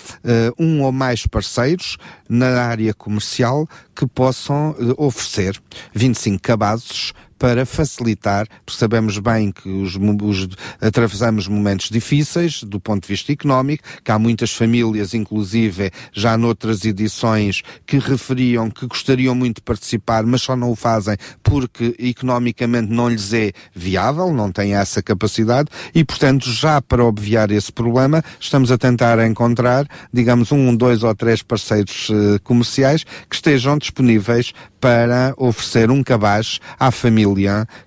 [0.59, 1.97] um ou mais parceiros
[2.29, 5.61] na área comercial que possam uh, oferecer
[5.95, 7.13] 25 cabazes
[7.45, 10.49] para facilitar, porque sabemos bem que os, os,
[10.81, 16.87] atravessamos momentos difíceis do ponto de vista económico, que há muitas famílias, inclusive já noutras
[16.87, 22.91] edições, que referiam que gostariam muito de participar, mas só não o fazem porque economicamente
[22.91, 28.25] não lhes é viável, não têm essa capacidade e, portanto, já para obviar esse problema,
[28.41, 34.55] estamos a tentar encontrar, digamos, um, dois ou três parceiros uh, comerciais que estejam disponíveis
[34.81, 37.34] para oferecer um cabaz à família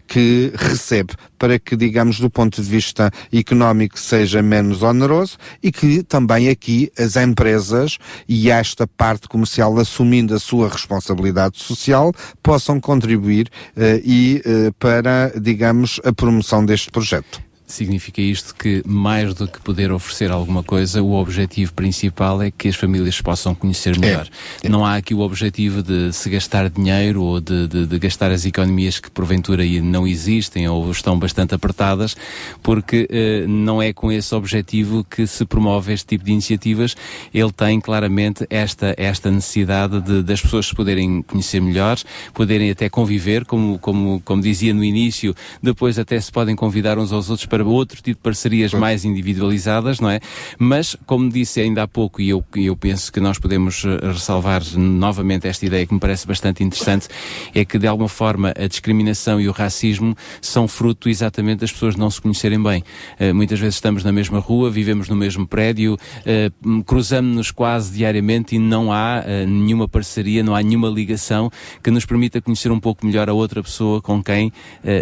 [0.07, 6.03] que recebe, para que, digamos, do ponto de vista económico seja menos oneroso e que
[6.03, 13.49] também aqui as empresas e esta parte comercial assumindo a sua responsabilidade social possam contribuir
[13.75, 17.46] uh, e uh, para, digamos, a promoção deste projeto.
[17.67, 22.69] Significa isto que, mais do que poder oferecer alguma coisa, o objetivo principal é que
[22.69, 24.27] as famílias possam conhecer é, melhor.
[24.63, 24.69] É.
[24.69, 28.45] Não há aqui o objetivo de se gastar dinheiro ou de, de, de, gastar as
[28.45, 32.15] economias que porventura aí não existem ou estão bastante apertadas,
[32.63, 36.95] porque eh, não é com esse objetivo que se promove este tipo de iniciativas.
[37.33, 41.97] Ele tem claramente esta, esta necessidade de, das pessoas se poderem conhecer melhor,
[42.33, 47.11] poderem até conviver, como, como, como dizia no início, depois até se podem convidar uns
[47.11, 50.19] aos outros para para outro tipo de parcerias mais individualizadas, não é?
[50.59, 54.61] Mas, como disse ainda há pouco, e eu, eu penso que nós podemos eh, ressalvar
[54.75, 57.07] novamente esta ideia que me parece bastante interessante,
[57.55, 61.95] é que de alguma forma a discriminação e o racismo são fruto exatamente das pessoas
[61.95, 62.83] não se conhecerem bem.
[63.19, 68.55] Uh, muitas vezes estamos na mesma rua, vivemos no mesmo prédio, uh, cruzamos-nos quase diariamente
[68.55, 71.49] e não há uh, nenhuma parceria, não há nenhuma ligação
[71.81, 74.51] que nos permita conhecer um pouco melhor a outra pessoa com quem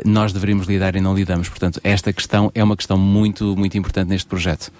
[0.05, 1.49] nós deveríamos lidar e não lidamos.
[1.49, 4.71] Portanto, esta questão é uma questão muito, muito importante neste projeto.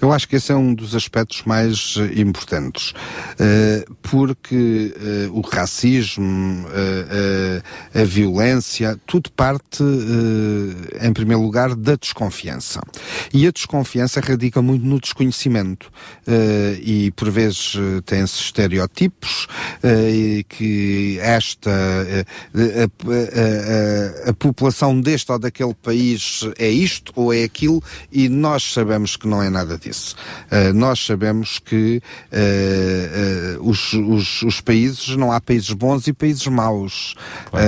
[0.00, 2.92] Eu acho que esse é um dos aspectos mais importantes,
[4.02, 4.94] porque
[5.32, 6.66] o racismo,
[7.94, 9.82] a violência, tudo parte,
[11.00, 12.80] em primeiro lugar, da desconfiança.
[13.32, 15.90] E a desconfiança radica muito no desconhecimento.
[16.80, 19.46] E por vezes tem-se estereotipos
[19.82, 22.20] uh, que esta a,
[24.26, 29.16] a, a, população deste ou daquele país é isto ou é aquilo e nós sabemos
[29.16, 30.16] que não é nada disso.
[30.74, 32.02] nós sabemos que
[33.60, 37.14] os, os, os, países não há países bons e países maus.
[37.50, 37.66] Claro.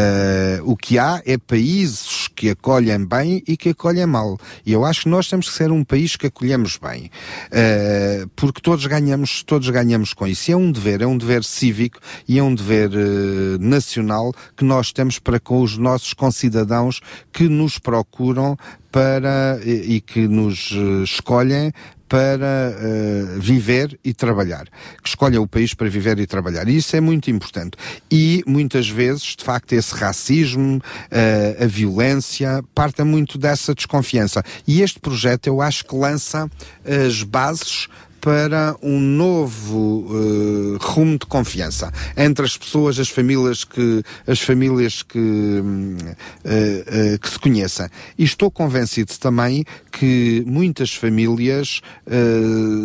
[0.64, 4.38] o que há é países que acolhem bem e que acolhem mal.
[4.64, 7.10] E eu acho que nós temos que ser um país que acolhemos bem,
[7.46, 10.50] uh, porque todos ganhamos, todos ganhamos com isso.
[10.50, 14.64] E é um dever, é um dever cívico e é um dever uh, nacional que
[14.64, 17.00] nós temos para com os nossos concidadãos
[17.32, 18.56] que nos procuram
[18.90, 21.72] para e, e que nos uh, escolhem
[22.10, 24.64] para uh, viver e trabalhar,
[25.00, 26.68] que escolha o país para viver e trabalhar.
[26.68, 27.76] E isso é muito importante.
[28.10, 34.42] E muitas vezes, de facto, esse racismo, uh, a violência, parte muito dessa desconfiança.
[34.66, 36.50] E este projeto eu acho que lança
[36.84, 37.86] as bases
[38.20, 45.02] para um novo uh, rumo de confiança entre as pessoas, as famílias que, as famílias
[45.02, 47.88] que, uh, uh, que se conheçam.
[48.18, 51.80] E estou convencido também que muitas famílias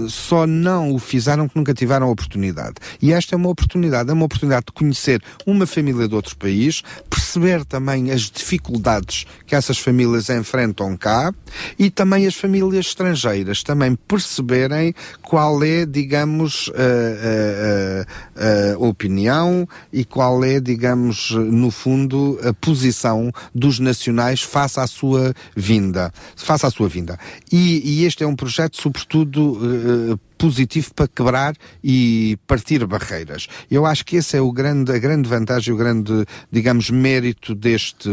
[0.09, 2.75] só não o fizeram que nunca tiveram a oportunidade.
[3.01, 6.81] E esta é uma oportunidade, é uma oportunidade de conhecer uma família de outro país,
[7.09, 11.33] perceber também as dificuldades que essas famílias enfrentam cá
[11.77, 14.93] e também as famílias estrangeiras também perceberem
[15.25, 18.05] qual é, digamos, a,
[18.43, 24.87] a, a, opinião e qual é, digamos, no fundo, a posição dos nacionais face à
[24.87, 27.17] sua vinda, face à sua vinda.
[27.51, 33.47] E, e este é um projeto, sobretudo, positivo para quebrar e partir barreiras.
[33.69, 38.09] Eu acho que esse é o grande, a grande vantagem, o grande, digamos, mérito deste,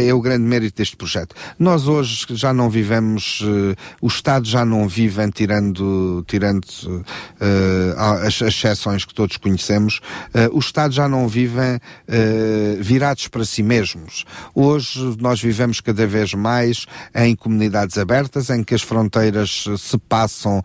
[0.00, 1.34] é o grande mérito deste projeto.
[1.58, 7.04] Nós hoje já não vivemos, uh, o Estado já não vive tirando, tirando uh,
[8.22, 10.00] as, as exceções que todos conhecemos,
[10.34, 11.80] uh, o Estado já não vivem
[12.80, 14.24] virados para si mesmos.
[14.54, 20.62] Hoje nós vivemos cada vez mais em comunidades abertas, em que as fronteiras se passam,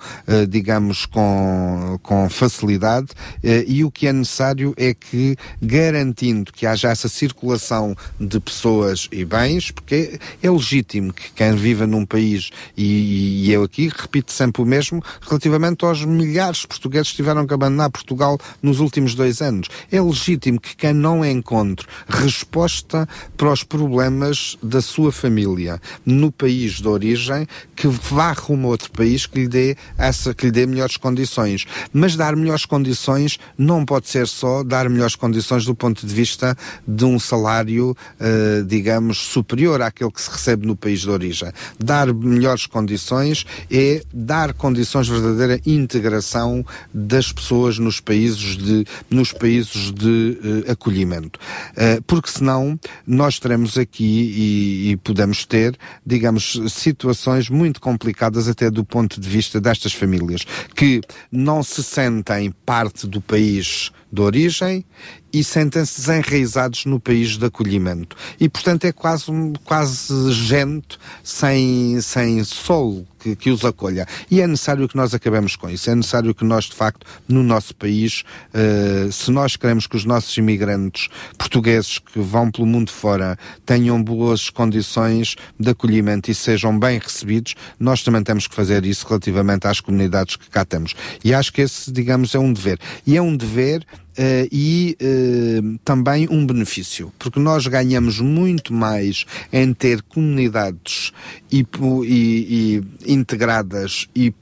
[0.51, 3.07] digamos, com, com facilidade,
[3.41, 9.07] eh, e o que é necessário é que, garantindo que haja essa circulação de pessoas
[9.11, 14.31] e bens, porque é, legítimo que quem viva num país, e, e eu aqui repito
[14.31, 19.15] sempre o mesmo, relativamente aos milhares de portugueses que tiveram que abandonar Portugal nos últimos
[19.15, 19.69] dois anos.
[19.91, 26.81] É legítimo que quem não encontre resposta para os problemas da sua família no país
[26.81, 30.65] de origem, que vá rumo a outro país que lhe dê essa que lhe dê
[30.65, 31.67] melhores condições.
[31.93, 36.57] Mas dar melhores condições não pode ser só dar melhores condições do ponto de vista
[36.87, 41.51] de um salário, uh, digamos, superior àquele que se recebe no país de origem.
[41.79, 49.31] Dar melhores condições é dar condições de verdadeira integração das pessoas nos países de, nos
[49.31, 51.39] países de uh, acolhimento.
[51.71, 58.71] Uh, porque senão nós teremos aqui e, e podemos ter, digamos, situações muito complicadas até
[58.71, 61.01] do ponto de vista destas famílias famílias que
[61.31, 64.85] não se sentem parte do país de origem
[65.33, 68.15] e sentem-se desenraizados no país de acolhimento.
[68.39, 69.31] E, portanto, é quase,
[69.63, 74.05] quase gente sem, sem solo que, que os acolha.
[74.29, 75.89] E é necessário que nós acabemos com isso.
[75.89, 80.03] É necessário que nós, de facto, no nosso país, uh, se nós queremos que os
[80.03, 81.07] nossos imigrantes
[81.37, 87.55] portugueses que vão pelo mundo fora tenham boas condições de acolhimento e sejam bem recebidos,
[87.79, 90.93] nós também temos que fazer isso relativamente às comunidades que cá temos.
[91.23, 92.79] E acho que esse, digamos, é um dever.
[93.05, 99.25] E é um dever Uh, e uh, também um benefício, porque nós ganhamos muito mais
[99.53, 101.13] em ter comunidades
[101.49, 101.65] e,
[102.05, 104.33] e, e integradas e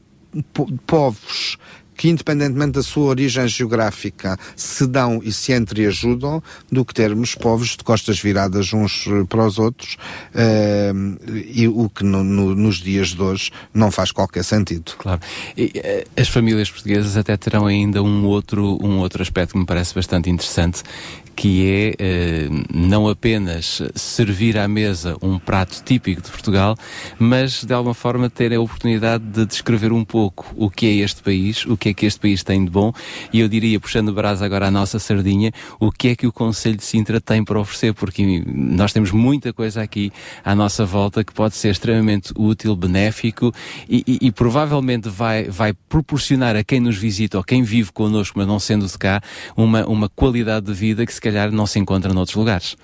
[0.88, 1.58] povos
[2.00, 6.42] que, independentemente da sua origem geográfica, se dão e se entreajudam,
[6.72, 9.98] do que termos povos de costas viradas uns para os outros,
[10.34, 14.94] uh, e o que no, no, nos dias de hoje não faz qualquer sentido.
[14.98, 15.20] Claro.
[15.58, 19.66] E, eh, as famílias portuguesas até terão ainda um outro, um outro aspecto que me
[19.66, 20.84] parece bastante interessante,
[21.40, 26.76] que é eh, não apenas servir à mesa um prato típico de Portugal,
[27.18, 31.24] mas de alguma forma ter a oportunidade de descrever um pouco o que é este
[31.24, 32.92] país, o que é que este país tem de bom,
[33.32, 36.32] e eu diria, puxando o brasa agora à nossa sardinha, o que é que o
[36.34, 40.12] Conselho de Sintra tem para oferecer, porque nós temos muita coisa aqui
[40.44, 43.54] à nossa volta que pode ser extremamente útil, benéfico
[43.88, 48.38] e, e, e provavelmente vai, vai proporcionar a quem nos visita ou quem vive connosco,
[48.38, 49.22] mas não sendo de cá,
[49.56, 52.76] uma, uma qualidade de vida que se calhar não se encontra noutros lugares.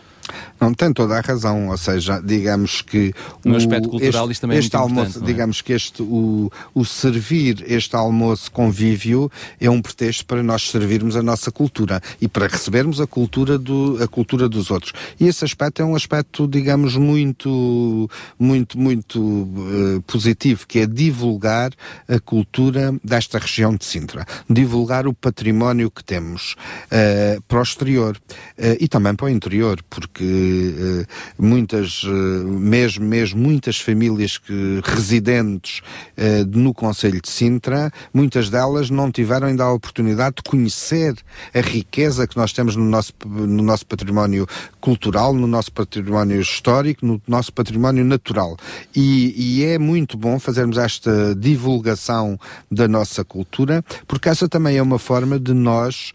[0.60, 3.14] Não, tem toda a razão, ou seja, digamos que
[3.44, 5.26] no o, aspecto cultural este, isto também é este é almoço, é?
[5.26, 11.16] digamos que este o, o servir este almoço convívio é um pretexto para nós servirmos
[11.16, 14.94] a nossa cultura e para recebermos a cultura do a cultura dos outros.
[15.20, 18.10] E esse aspecto é um aspecto, digamos, muito
[18.40, 21.72] muito muito uh, positivo, que é divulgar
[22.08, 28.18] a cultura desta região de Sintra, divulgar o património que temos uh, para o exterior
[28.18, 31.06] uh, e também para o interior, porque que
[31.38, 32.04] uh, muitas,
[32.46, 35.82] mesmo, mesmo muitas famílias que, residentes
[36.18, 41.16] uh, no Conselho de Sintra, muitas delas não tiveram ainda a oportunidade de conhecer
[41.54, 44.48] a riqueza que nós temos no nosso, no nosso património
[44.80, 48.56] cultural, no nosso património histórico, no nosso património natural.
[48.96, 52.40] E, e é muito bom fazermos esta divulgação
[52.72, 56.14] da nossa cultura, porque essa também é uma forma de nós,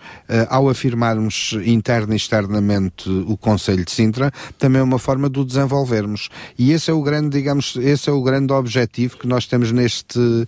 [0.48, 5.40] ao afirmarmos interna e externamente o Conselho de de Sintra, também é uma forma de
[5.40, 6.28] o desenvolvermos.
[6.58, 10.18] E esse é o grande, digamos, esse é o grande objetivo que nós temos neste,
[10.18, 10.46] uh,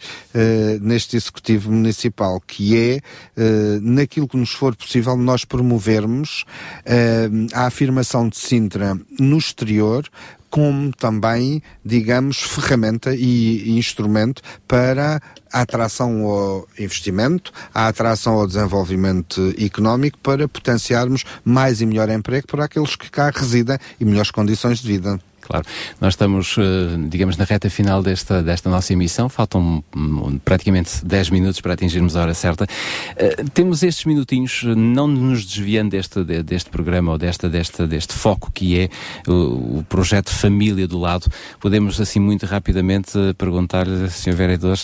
[0.80, 3.01] neste Executivo Municipal, que é,
[3.36, 6.45] uh, naquilo que nos for possível, nós promovermos
[6.86, 10.09] uh, a afirmação de Sintra no exterior,
[10.53, 15.19] como também, digamos, ferramenta e instrumento para
[15.51, 22.47] a atração ao investimento, a atração ao desenvolvimento económico para potenciarmos mais e melhor emprego
[22.49, 25.19] para aqueles que cá residem e melhores condições de vida.
[25.53, 25.67] Claro.
[26.01, 29.29] Nós estamos, eh, digamos, na reta final desta, desta nossa emissão.
[29.29, 32.65] Faltam um, praticamente 10 minutos para atingirmos a hora certa.
[32.65, 38.51] Uh, temos estes minutinhos, não nos desviando deste, deste programa ou desta, desta, deste foco
[38.51, 38.89] que é
[39.31, 41.31] o, projeto Família do Lado.
[41.61, 44.33] Podemos, assim, muito rapidamente perguntar-lhe, Sr.
[44.33, 44.79] Vereador,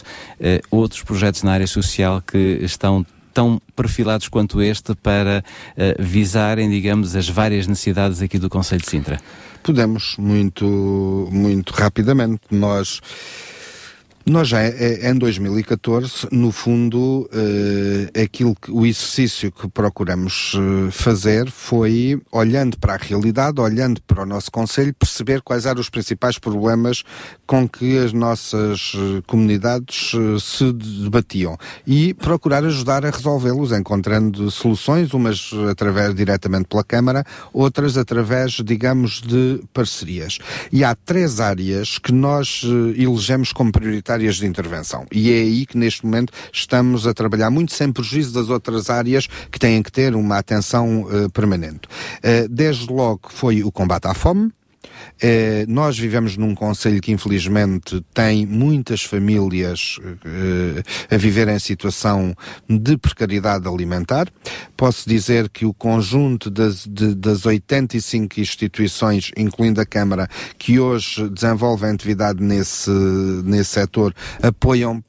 [0.70, 3.06] outros projetos na área social que estão
[3.38, 8.90] tão perfilados quanto este para uh, visarem, digamos, as várias necessidades aqui do Conselho de
[8.90, 9.20] Sintra?
[9.62, 12.42] Podemos, muito, muito rapidamente.
[12.50, 13.00] Nós
[14.30, 20.54] nós já é, é, em 2014, no fundo, eh, aquilo que, o exercício que procuramos
[20.54, 25.80] eh, fazer foi, olhando para a realidade, olhando para o nosso Conselho, perceber quais eram
[25.80, 27.04] os principais problemas
[27.46, 31.56] com que as nossas eh, comunidades se debatiam
[31.86, 39.22] e procurar ajudar a resolvê-los, encontrando soluções, umas através diretamente pela Câmara, outras através, digamos,
[39.22, 40.38] de parcerias.
[40.72, 42.62] E há três áreas que nós
[42.96, 45.06] elegemos como prioritárias áreas de intervenção.
[45.12, 49.28] E é aí que neste momento estamos a trabalhar muito sem prejuízo das outras áreas
[49.50, 51.88] que têm que ter uma atenção uh, permanente.
[52.18, 54.50] Uh, desde logo foi o combate à fome,
[55.20, 62.34] eh, nós vivemos num conselho que infelizmente tem muitas famílias eh, a viver em situação
[62.68, 64.28] de precariedade alimentar.
[64.76, 71.28] Posso dizer que o conjunto das, de, das 85 instituições, incluindo a Câmara, que hoje
[71.28, 75.02] desenvolvem atividade nesse, nesse setor, apoiam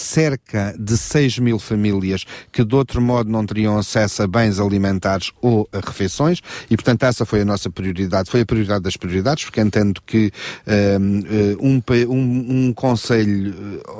[0.00, 5.32] cerca de 6 mil famílias que de outro modo não teriam acesso a bens alimentares
[5.40, 6.40] ou a refeições.
[6.70, 10.32] E portanto essa foi a nossa prioridade, foi a prioridade das prioridades porque entendo que
[10.66, 13.54] ehm, eh, um, um, um conselho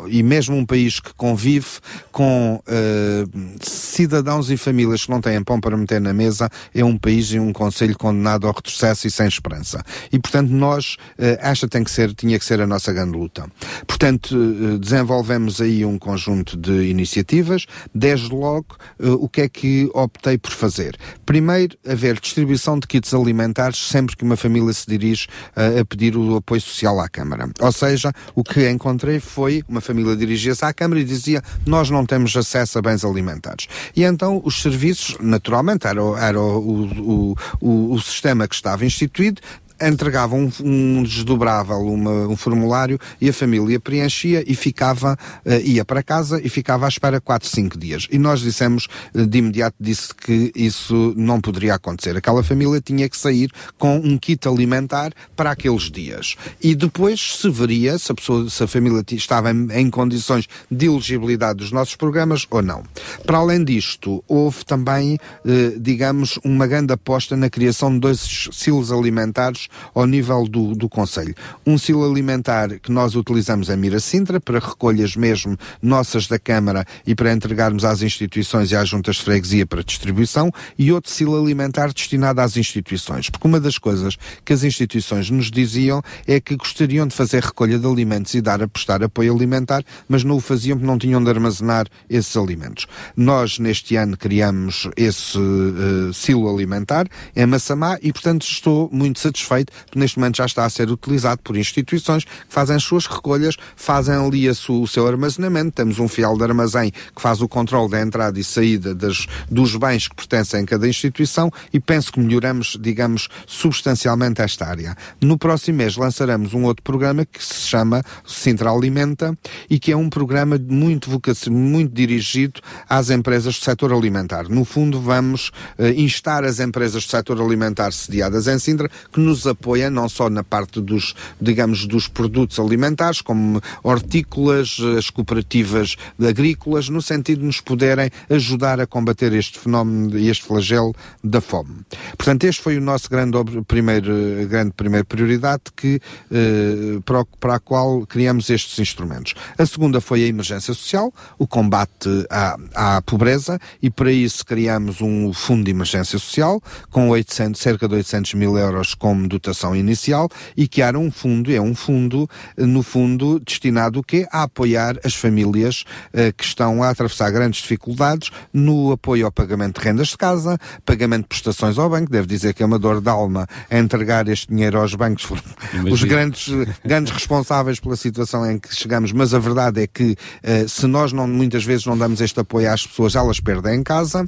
[0.06, 1.66] eh, e mesmo um país que convive
[2.12, 6.96] com uh, cidadãos e famílias que não têm pão para meter na mesa é um
[6.96, 9.82] país e um conselho condenado ao retrocesso e sem esperança.
[10.12, 13.46] E portanto nós uh, esta tem que ser, tinha que ser a nossa grande luta.
[13.86, 17.66] Portanto uh, desenvolvemos aí um conjunto de iniciativas.
[17.94, 20.96] Desde logo, uh, o que é que optei por fazer?
[21.24, 25.26] Primeiro, haver distribuição de kits alimentares sempre que uma família se dirige
[25.56, 27.48] uh, a pedir o apoio social à Câmara.
[27.60, 32.04] Ou seja, o que encontrei foi uma família dirigia-se à Câmara e dizia nós não
[32.04, 33.66] temos acesso a bens alimentares.
[33.94, 39.40] E então os serviços, naturalmente, era, era o, o, o, o sistema que estava instituído,
[39.80, 45.84] entregava um, um desdobrável, uma, um formulário e a família preenchia e ficava, uh, ia
[45.84, 48.08] para casa e ficava à espera 4, 5 dias.
[48.10, 52.16] E nós dissemos, uh, de imediato disse que isso não poderia acontecer.
[52.16, 56.36] Aquela família tinha que sair com um kit alimentar para aqueles dias.
[56.62, 60.86] E depois se veria se a, pessoa, se a família estava em, em condições de
[60.86, 62.82] elegibilidade dos nossos programas ou não.
[63.24, 68.92] Para além disto, houve também, eh, digamos, uma grande aposta na criação de dois silos
[68.92, 71.34] alimentares ao nível do, do Conselho.
[71.66, 76.84] Um silo alimentar que nós utilizamos em Mira Sintra para recolhas mesmo nossas da Câmara
[77.06, 81.40] e para entregarmos às instituições e às juntas de freguesia para distribuição e outro silo
[81.40, 83.30] alimentar destinado às instituições.
[83.30, 87.78] Porque uma das coisas que as instituições nos diziam é que gostariam de fazer recolha
[87.78, 91.22] de alimentos e dar a prestar apoio alimentar, mas não o faziam porque não tinham
[91.22, 92.86] de armazenar esses alimentos.
[93.16, 99.55] Nós, neste ano, criamos esse uh, silo alimentar em Massamá e, portanto, estou muito satisfeito
[99.64, 103.56] porque neste momento já está a ser utilizado por instituições que fazem as suas recolhas,
[103.74, 105.72] fazem ali o seu armazenamento.
[105.72, 109.76] Temos um fiel de armazém que faz o controle da entrada e saída das, dos
[109.76, 114.96] bens que pertencem a cada instituição e penso que melhoramos, digamos, substancialmente esta área.
[115.20, 119.36] No próximo mês lançaremos um outro programa que se chama Sintra Alimenta
[119.68, 121.10] e que é um programa muito,
[121.50, 124.48] muito dirigido às empresas do setor alimentar.
[124.48, 129.45] No fundo, vamos uh, instar as empresas do setor alimentar sediadas em Sintra que nos
[129.46, 136.88] apoiem não só na parte dos, digamos, dos produtos alimentares, como hortícolas, as cooperativas agrícolas,
[136.88, 141.76] no sentido de nos poderem ajudar a combater este fenómeno e este flagelo da fome.
[142.16, 143.36] Portanto, este foi o nosso grande,
[143.66, 144.12] primeiro,
[144.48, 149.34] grande primeira prioridade que, eh, para, para a qual criamos estes instrumentos.
[149.58, 155.00] A segunda foi a emergência social, o combate à, à pobreza, e para isso criamos
[155.00, 160.28] um fundo de emergência social com 800, cerca de 800 mil euros como dotação inicial
[160.56, 164.26] e que era um fundo, é um fundo, no fundo, destinado o quê?
[164.30, 169.80] A apoiar as famílias eh, que estão a atravessar grandes dificuldades no apoio ao pagamento
[169.80, 173.00] de rendas de casa, pagamento de prestações ao banco, deve dizer que é uma dor
[173.00, 175.26] de alma entregar este dinheiro aos bancos,
[175.90, 176.48] os grandes,
[176.84, 181.12] grandes responsáveis pela situação em que chegamos, mas a verdade é que uh, se nós
[181.12, 184.26] não, muitas vezes não damos este apoio às pessoas, elas perdem em casa,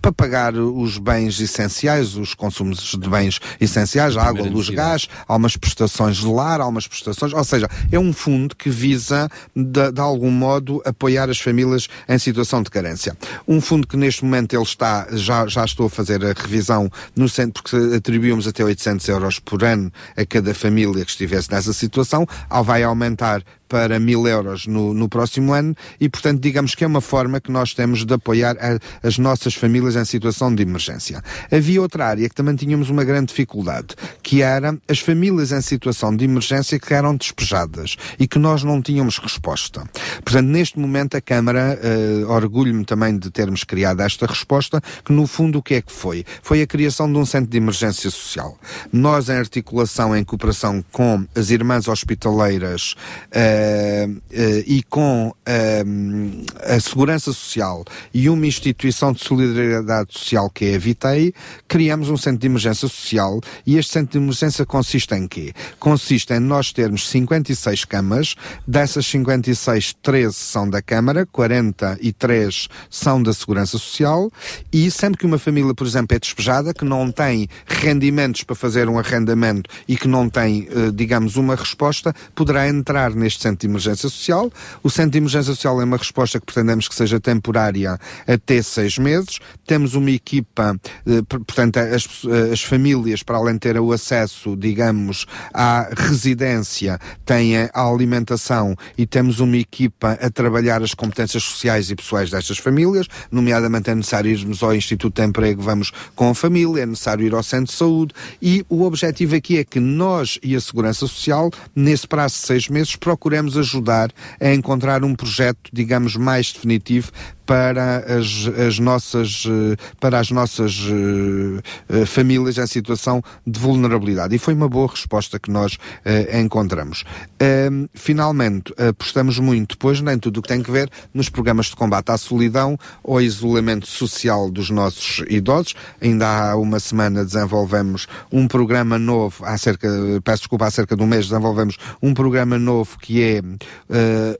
[0.00, 5.36] para pagar os bens essenciais, os consumos de bens essenciais, a água, luz, gás, há
[5.36, 9.92] umas prestações de lar, há umas prestações, ou seja, é um fundo que visa, de,
[9.92, 13.16] de algum modo, apoiar as famílias em situação de carência.
[13.46, 17.28] Um fundo que neste momento ele está, já, já estou a fazer a revisão no
[17.28, 22.26] centro, porque atribuímos até 800 euros por ano a cada família que estivesse nessa situação,
[22.48, 26.86] ao vai aumentar para mil euros no, no próximo ano e, portanto, digamos que é
[26.86, 31.22] uma forma que nós temos de apoiar a, as nossas famílias em situação de emergência.
[31.50, 33.88] Havia outra área que também tínhamos uma grande dificuldade,
[34.22, 38.80] que era as famílias em situação de emergência que eram despejadas e que nós não
[38.80, 39.84] tínhamos resposta.
[40.24, 45.26] Portanto, neste momento a Câmara, uh, orgulho-me também de termos criado esta resposta, que no
[45.26, 46.24] fundo o que é que foi?
[46.42, 48.58] Foi a criação de um centro de emergência social.
[48.92, 52.94] Nós, em articulação, em cooperação com as irmãs hospitaleiras,
[53.32, 54.22] uh, uh,
[54.66, 60.78] e com uh, a Segurança Social e uma instituição de solidariedade social que é a
[60.78, 61.32] Vitei,
[61.68, 63.40] criamos um centro de emergência social.
[63.66, 65.52] E este centro de emergência consiste em quê?
[65.78, 68.34] Consiste em nós termos 56 camas,
[68.66, 74.30] dessas 56, 13 são da Câmara, 43 são da Segurança Social.
[74.72, 78.88] E sempre que uma família, por exemplo, é despejada, que não tem rendimentos para fazer
[78.88, 84.08] um arrendamento e que não tem, digamos, uma resposta, poderá entrar neste Centro de Emergência
[84.08, 84.52] Social.
[84.82, 88.98] O Centro de Emergência Social é uma resposta que pretendemos que seja temporária até seis
[88.98, 89.38] meses.
[89.64, 92.08] Temos uma equipa, eh, portanto, as,
[92.52, 99.06] as famílias, para além de ter o acesso, digamos, à residência, têm a alimentação e
[99.06, 104.30] temos uma equipa a trabalhar as competências sociais e pessoais destas famílias, nomeadamente é necessário
[104.30, 107.72] irmos ao Instituto de Emprego, vamos com a família, é necessário ir ao Centro de
[107.72, 112.40] Saúde e o objetivo aqui é que nós e a Segurança Social, nesse prazo de
[112.40, 114.10] seis meses, procuremos procuremos ajudar
[114.40, 117.12] a encontrar um projeto, digamos, mais definitivo
[117.46, 124.34] para as, as nossas, eh, para as nossas uh, famílias em situação de vulnerabilidade.
[124.34, 127.04] E foi uma boa resposta que nós uh, encontramos.
[127.40, 131.76] Uh, finalmente, apostamos muito depois nem tudo o que tem que ver nos programas de
[131.76, 135.74] combate à solidão ou isolamento social dos nossos idosos.
[136.02, 139.88] Ainda há uma semana desenvolvemos um programa novo, há cerca,
[140.24, 143.40] peço desculpa, há cerca de um mês desenvolvemos um programa novo que é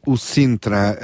[0.04, 0.98] o Sintra,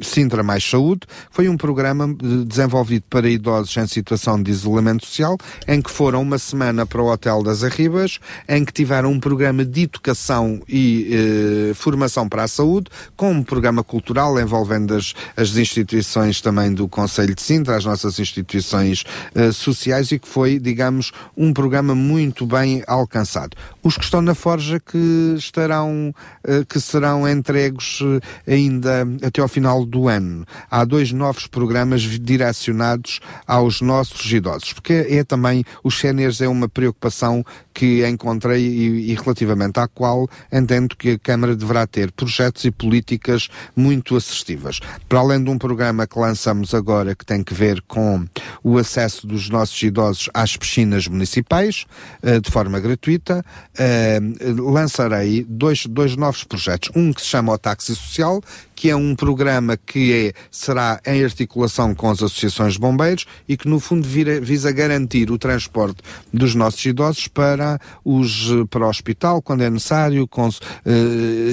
[0.00, 2.14] Sintra Mais Saúde, foi um programa
[2.46, 7.10] desenvolvido para idosos em situação de isolamento social, em que foram uma semana para o
[7.10, 8.18] Hotel das Arribas,
[8.48, 13.42] em que tiveram um programa de educação e eh, formação para a saúde, com um
[13.42, 19.04] programa cultural envolvendo as, as instituições também do Conselho de Sintra, as nossas instituições
[19.34, 23.56] eh, sociais e que foi, digamos, um programa muito bem alcançado.
[23.82, 26.14] Os que estão na Forja que estarão,
[26.44, 28.00] eh, que serão entregues
[28.46, 30.44] eh, ainda até ao final do ano.
[30.70, 36.68] Há dois novos programas direcionados aos nossos idosos, porque é também, os séniores é uma
[36.68, 37.44] preocupação
[37.80, 42.70] que encontrei e, e, relativamente à qual entendo que a Câmara deverá ter projetos e
[42.70, 44.80] políticas muito assertivas.
[45.08, 48.26] Para além de um programa que lançamos agora que tem que ver com
[48.62, 51.86] o acesso dos nossos idosos às piscinas municipais,
[52.22, 56.90] uh, de forma gratuita, uh, lançarei dois, dois novos projetos.
[56.94, 58.42] Um que se chama o Táxi Social,
[58.80, 63.54] que é um programa que é, será em articulação com as associações de bombeiros e
[63.54, 66.00] que no fundo vira, visa garantir o transporte
[66.32, 70.52] dos nossos idosos para, os, para o hospital quando é necessário, com uh,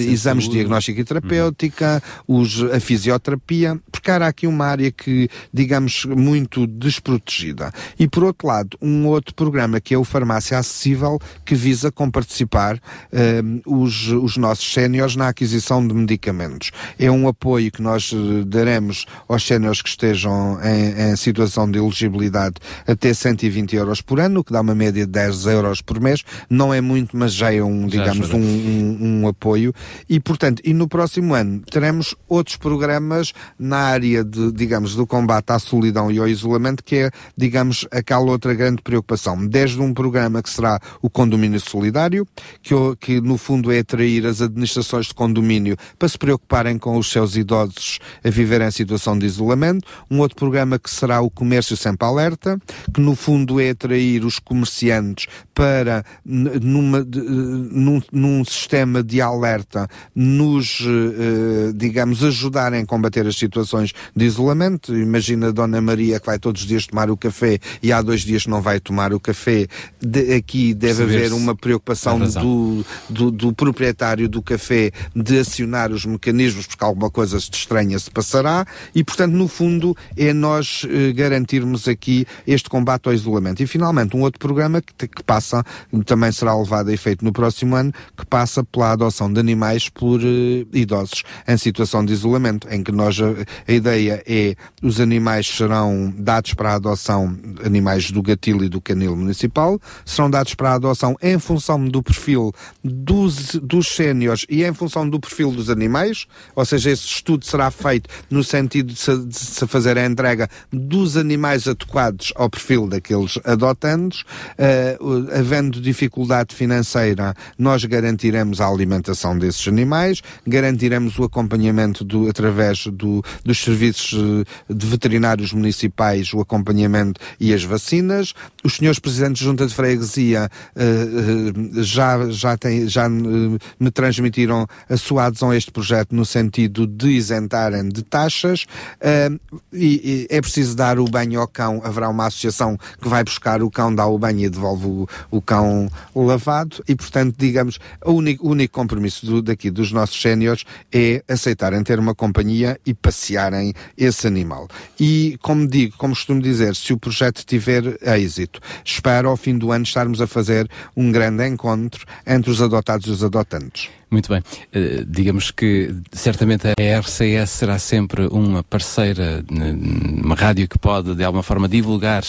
[0.09, 2.39] exames de diagnóstico e terapêutica, uhum.
[2.39, 7.73] os, a fisioterapia, porque há aqui uma área que, digamos, muito desprotegida.
[7.99, 12.77] E por outro lado, um outro programa que é o Farmácia Acessível, que visa comparticipar
[12.77, 16.71] uh, os, os nossos séniores na aquisição de medicamentos.
[16.97, 21.69] É um um apoio que nós eh, daremos aos séniores que estejam em, em, situação
[21.69, 22.55] de elegibilidade
[22.85, 26.23] até 120 euros por ano, que dá uma média de 10 euros por mês.
[26.49, 29.73] Não é muito, mas já é um, digamos, um, um, um, apoio.
[30.09, 35.51] E, portanto, e no próximo ano teremos outros programas na área de, digamos, do combate
[35.51, 39.45] à solidão e ao isolamento, que é, digamos, aquela outra grande preocupação.
[39.47, 42.27] Desde um programa que será o condomínio solidário,
[42.61, 47.06] que, que no fundo é atrair as administrações de condomínio para se preocuparem com os
[47.07, 49.87] os seus idosos a viver em situação de isolamento.
[50.11, 52.59] Um outro programa que será o Comércio Sempre Alerta,
[52.93, 59.87] que no fundo é atrair os comerciantes para, numa, de, num, num, sistema de alerta,
[60.13, 64.95] nos, eh, digamos, ajudarem a combater as situações de isolamento.
[64.95, 68.21] Imagina a Dona Maria que vai todos os dias tomar o café e há dois
[68.21, 69.65] dias não vai tomar o café.
[69.99, 76.05] De, aqui deve haver uma preocupação do, do, do proprietário do café de acionar os
[76.05, 81.87] mecanismos, porque alguma coisa estranha se passará e, portanto, no fundo, é nós eh, garantirmos
[81.87, 83.61] aqui este combate ao isolamento.
[83.61, 85.63] E, finalmente, um outro programa que, que passa,
[86.05, 90.19] também será levado a efeito no próximo ano, que passa pela adoção de animais por
[90.21, 93.25] eh, idosos em situação de isolamento, em que nós, a,
[93.67, 98.81] a ideia é os animais serão dados para a adoção, animais do gatilho e do
[98.81, 102.51] canil municipal, serão dados para a adoção em função do perfil
[102.83, 106.25] dos, dos séniores e em função do perfil dos animais,
[106.55, 111.17] ou seja, seja, esse estudo será feito no sentido de se, fazer a entrega dos
[111.17, 114.23] animais adequados ao perfil daqueles adotandos.
[114.57, 122.87] Uh, havendo dificuldade financeira, nós garantiremos a alimentação desses animais, garantiremos o acompanhamento do, através
[122.87, 128.33] do, dos serviços eh, de veterinários municipais, o acompanhamento e as vacinas.
[128.63, 134.97] Os senhores presidentes de junta de freguesia uh, já, já, tem, já me transmitiram a
[134.97, 138.65] sua adesão a este projeto no sentido sentido de isentarem de taxas
[139.01, 139.39] uh,
[139.73, 141.81] e, e, é preciso dar o banho ao cão.
[141.83, 145.41] Haverá uma associação que vai buscar o cão, dá o banho e devolve o, o
[145.41, 150.63] cão lavado e, portanto, digamos, o único, o único compromisso do, daqui dos nossos séniores
[150.91, 154.67] é aceitarem ter uma companhia e passearem esse animal.
[154.99, 159.71] E, como digo, como costumo dizer, se o projeto tiver êxito, espero ao fim do
[159.71, 163.89] ano estarmos a fazer um grande encontro entre os adotados e os adotantes.
[164.09, 164.39] Muito bem.
[164.39, 171.23] Uh, digamos que certamente a RCS será sempre uma parceira, uma rádio que pode de
[171.25, 172.23] alguma forma divulgar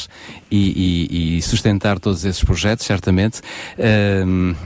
[0.51, 3.41] e, e, e sustentar todos esses projetos, certamente.
[3.79, 4.57] Uh,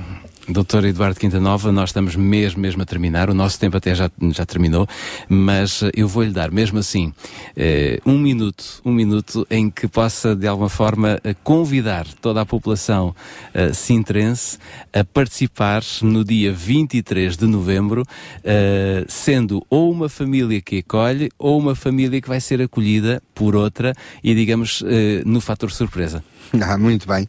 [0.53, 4.45] Doutor Eduardo Quintanova, nós estamos mesmo, mesmo a terminar, o nosso tempo até já, já
[4.45, 4.87] terminou,
[5.27, 7.11] mas eu vou-lhe dar, mesmo assim,
[7.57, 12.47] eh, um minuto, um minuto em que possa, de alguma forma, eh, convidar toda a
[12.47, 13.17] população
[13.55, 14.59] eh, sintrense
[14.93, 18.05] a participar no dia 23 de novembro,
[18.45, 23.57] eh, sendo ou uma família que acolhe ou uma família que vai ser acolhida por
[23.57, 26.23] outra e, digamos, eh, no fator surpresa.
[26.65, 27.29] Ah, muito bem.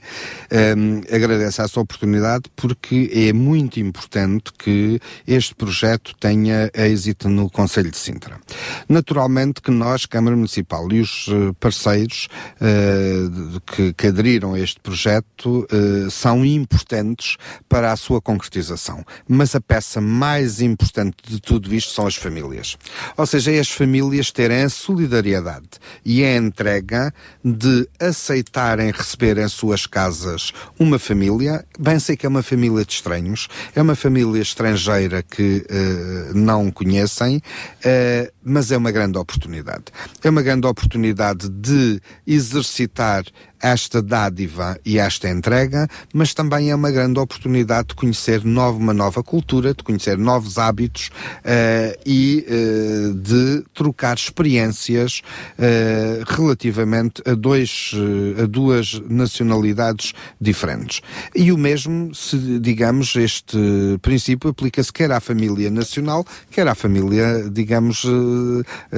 [0.77, 7.89] Um, agradeço essa oportunidade porque é muito importante que este projeto tenha êxito no Conselho
[7.89, 8.39] de Sintra.
[8.87, 12.27] Naturalmente que nós, Câmara Municipal e os eh, parceiros
[12.61, 17.37] uh, que, que, aderiram a este projeto uh, são importantes
[17.67, 19.03] para a sua concretização.
[19.27, 22.77] Mas a peça mais importante de tudo isto são as famílias.
[23.17, 25.69] Ou seja, é as famílias terem a solidariedade
[26.05, 32.29] e a entrega de aceitarem receber em suas casas uma família, bem sei que é
[32.29, 38.77] uma família de estranhos, é uma família estrangeira que uh, não conhecem, uh, mas é
[38.77, 39.85] uma grande oportunidade.
[40.23, 43.23] É uma grande oportunidade de exercitar
[43.63, 48.93] esta dádiva e esta entrega, mas também é uma grande oportunidade de conhecer nova, uma
[48.93, 55.21] nova cultura, de conhecer novos hábitos uh, e uh, de trocar experiências
[55.57, 57.93] uh, relativamente a, dois,
[58.41, 61.01] a duas nacionalidades diferentes.
[61.35, 63.57] E o mesmo, se digamos, este
[64.01, 68.05] princípio aplica-se quer à família nacional, quer à família, digamos,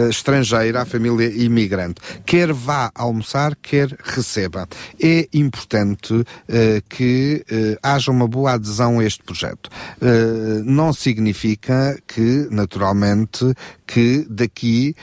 [0.10, 2.02] estrangeira, à família imigrante.
[2.26, 4.68] Quer vá almoçar, quer receba.
[5.02, 6.26] É importante uh,
[6.90, 9.70] que uh, haja uma boa adesão a este projeto.
[10.02, 13.54] Uh, não significa que, naturalmente,
[13.86, 14.96] que daqui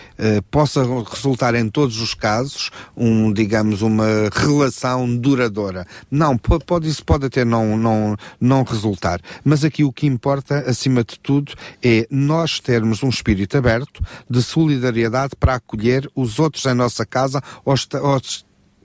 [0.51, 4.82] possa resultar em todos os casos um, digamos, uma relação
[5.19, 5.87] duradoura.
[6.11, 9.21] Não, pode isso pode até não, não, não resultar.
[9.45, 11.53] Mas aqui o que importa, acima de tudo,
[11.83, 17.43] é nós termos um espírito aberto de solidariedade para acolher os outros em nossa casa
[17.65, 18.21] ou, ou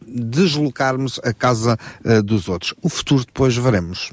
[0.08, 2.74] deslocarmos a casa uh, dos outros.
[2.82, 4.12] O futuro depois veremos.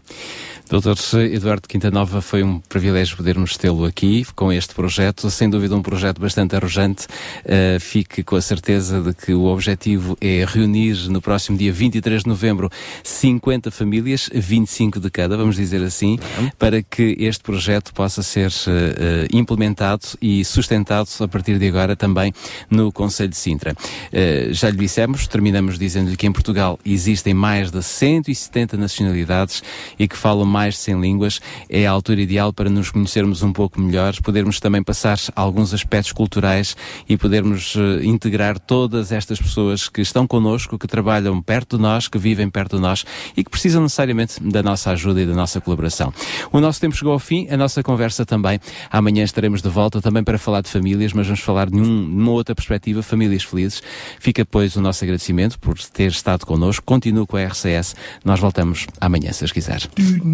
[0.75, 0.97] Doutor
[1.31, 6.21] Eduardo Quintanova, foi um privilégio podermos tê-lo aqui com este projeto, sem dúvida um projeto
[6.21, 7.07] bastante arrojante.
[7.45, 12.25] Uh, fique com a certeza de que o objetivo é reunir no próximo dia 23
[12.25, 12.69] de novembro
[13.05, 16.19] 50 famílias, 25 de cada, vamos dizer assim,
[16.59, 22.35] para que este projeto possa ser uh, implementado e sustentado a partir de agora também
[22.69, 23.75] no Conselho de Sintra.
[24.13, 29.63] Uh, já lhe dissemos, terminamos dizendo-lhe que em Portugal existem mais de 170 nacionalidades
[29.97, 33.53] e que falam mais de 100 línguas, é a altura ideal para nos conhecermos um
[33.53, 36.75] pouco melhor, podermos também passar alguns aspectos culturais
[37.07, 42.09] e podermos uh, integrar todas estas pessoas que estão connosco, que trabalham perto de nós,
[42.09, 43.05] que vivem perto de nós
[43.37, 46.13] e que precisam necessariamente da nossa ajuda e da nossa colaboração.
[46.51, 48.59] O nosso tempo chegou ao fim, a nossa conversa também.
[48.91, 52.31] Amanhã estaremos de volta também para falar de famílias, mas vamos falar de um, uma
[52.31, 53.83] outra perspectiva, famílias felizes.
[54.19, 56.85] Fica, pois, o nosso agradecimento por ter estado connosco.
[56.85, 57.95] Continue com a RCS.
[58.25, 59.83] Nós voltamos amanhã, se as quiser.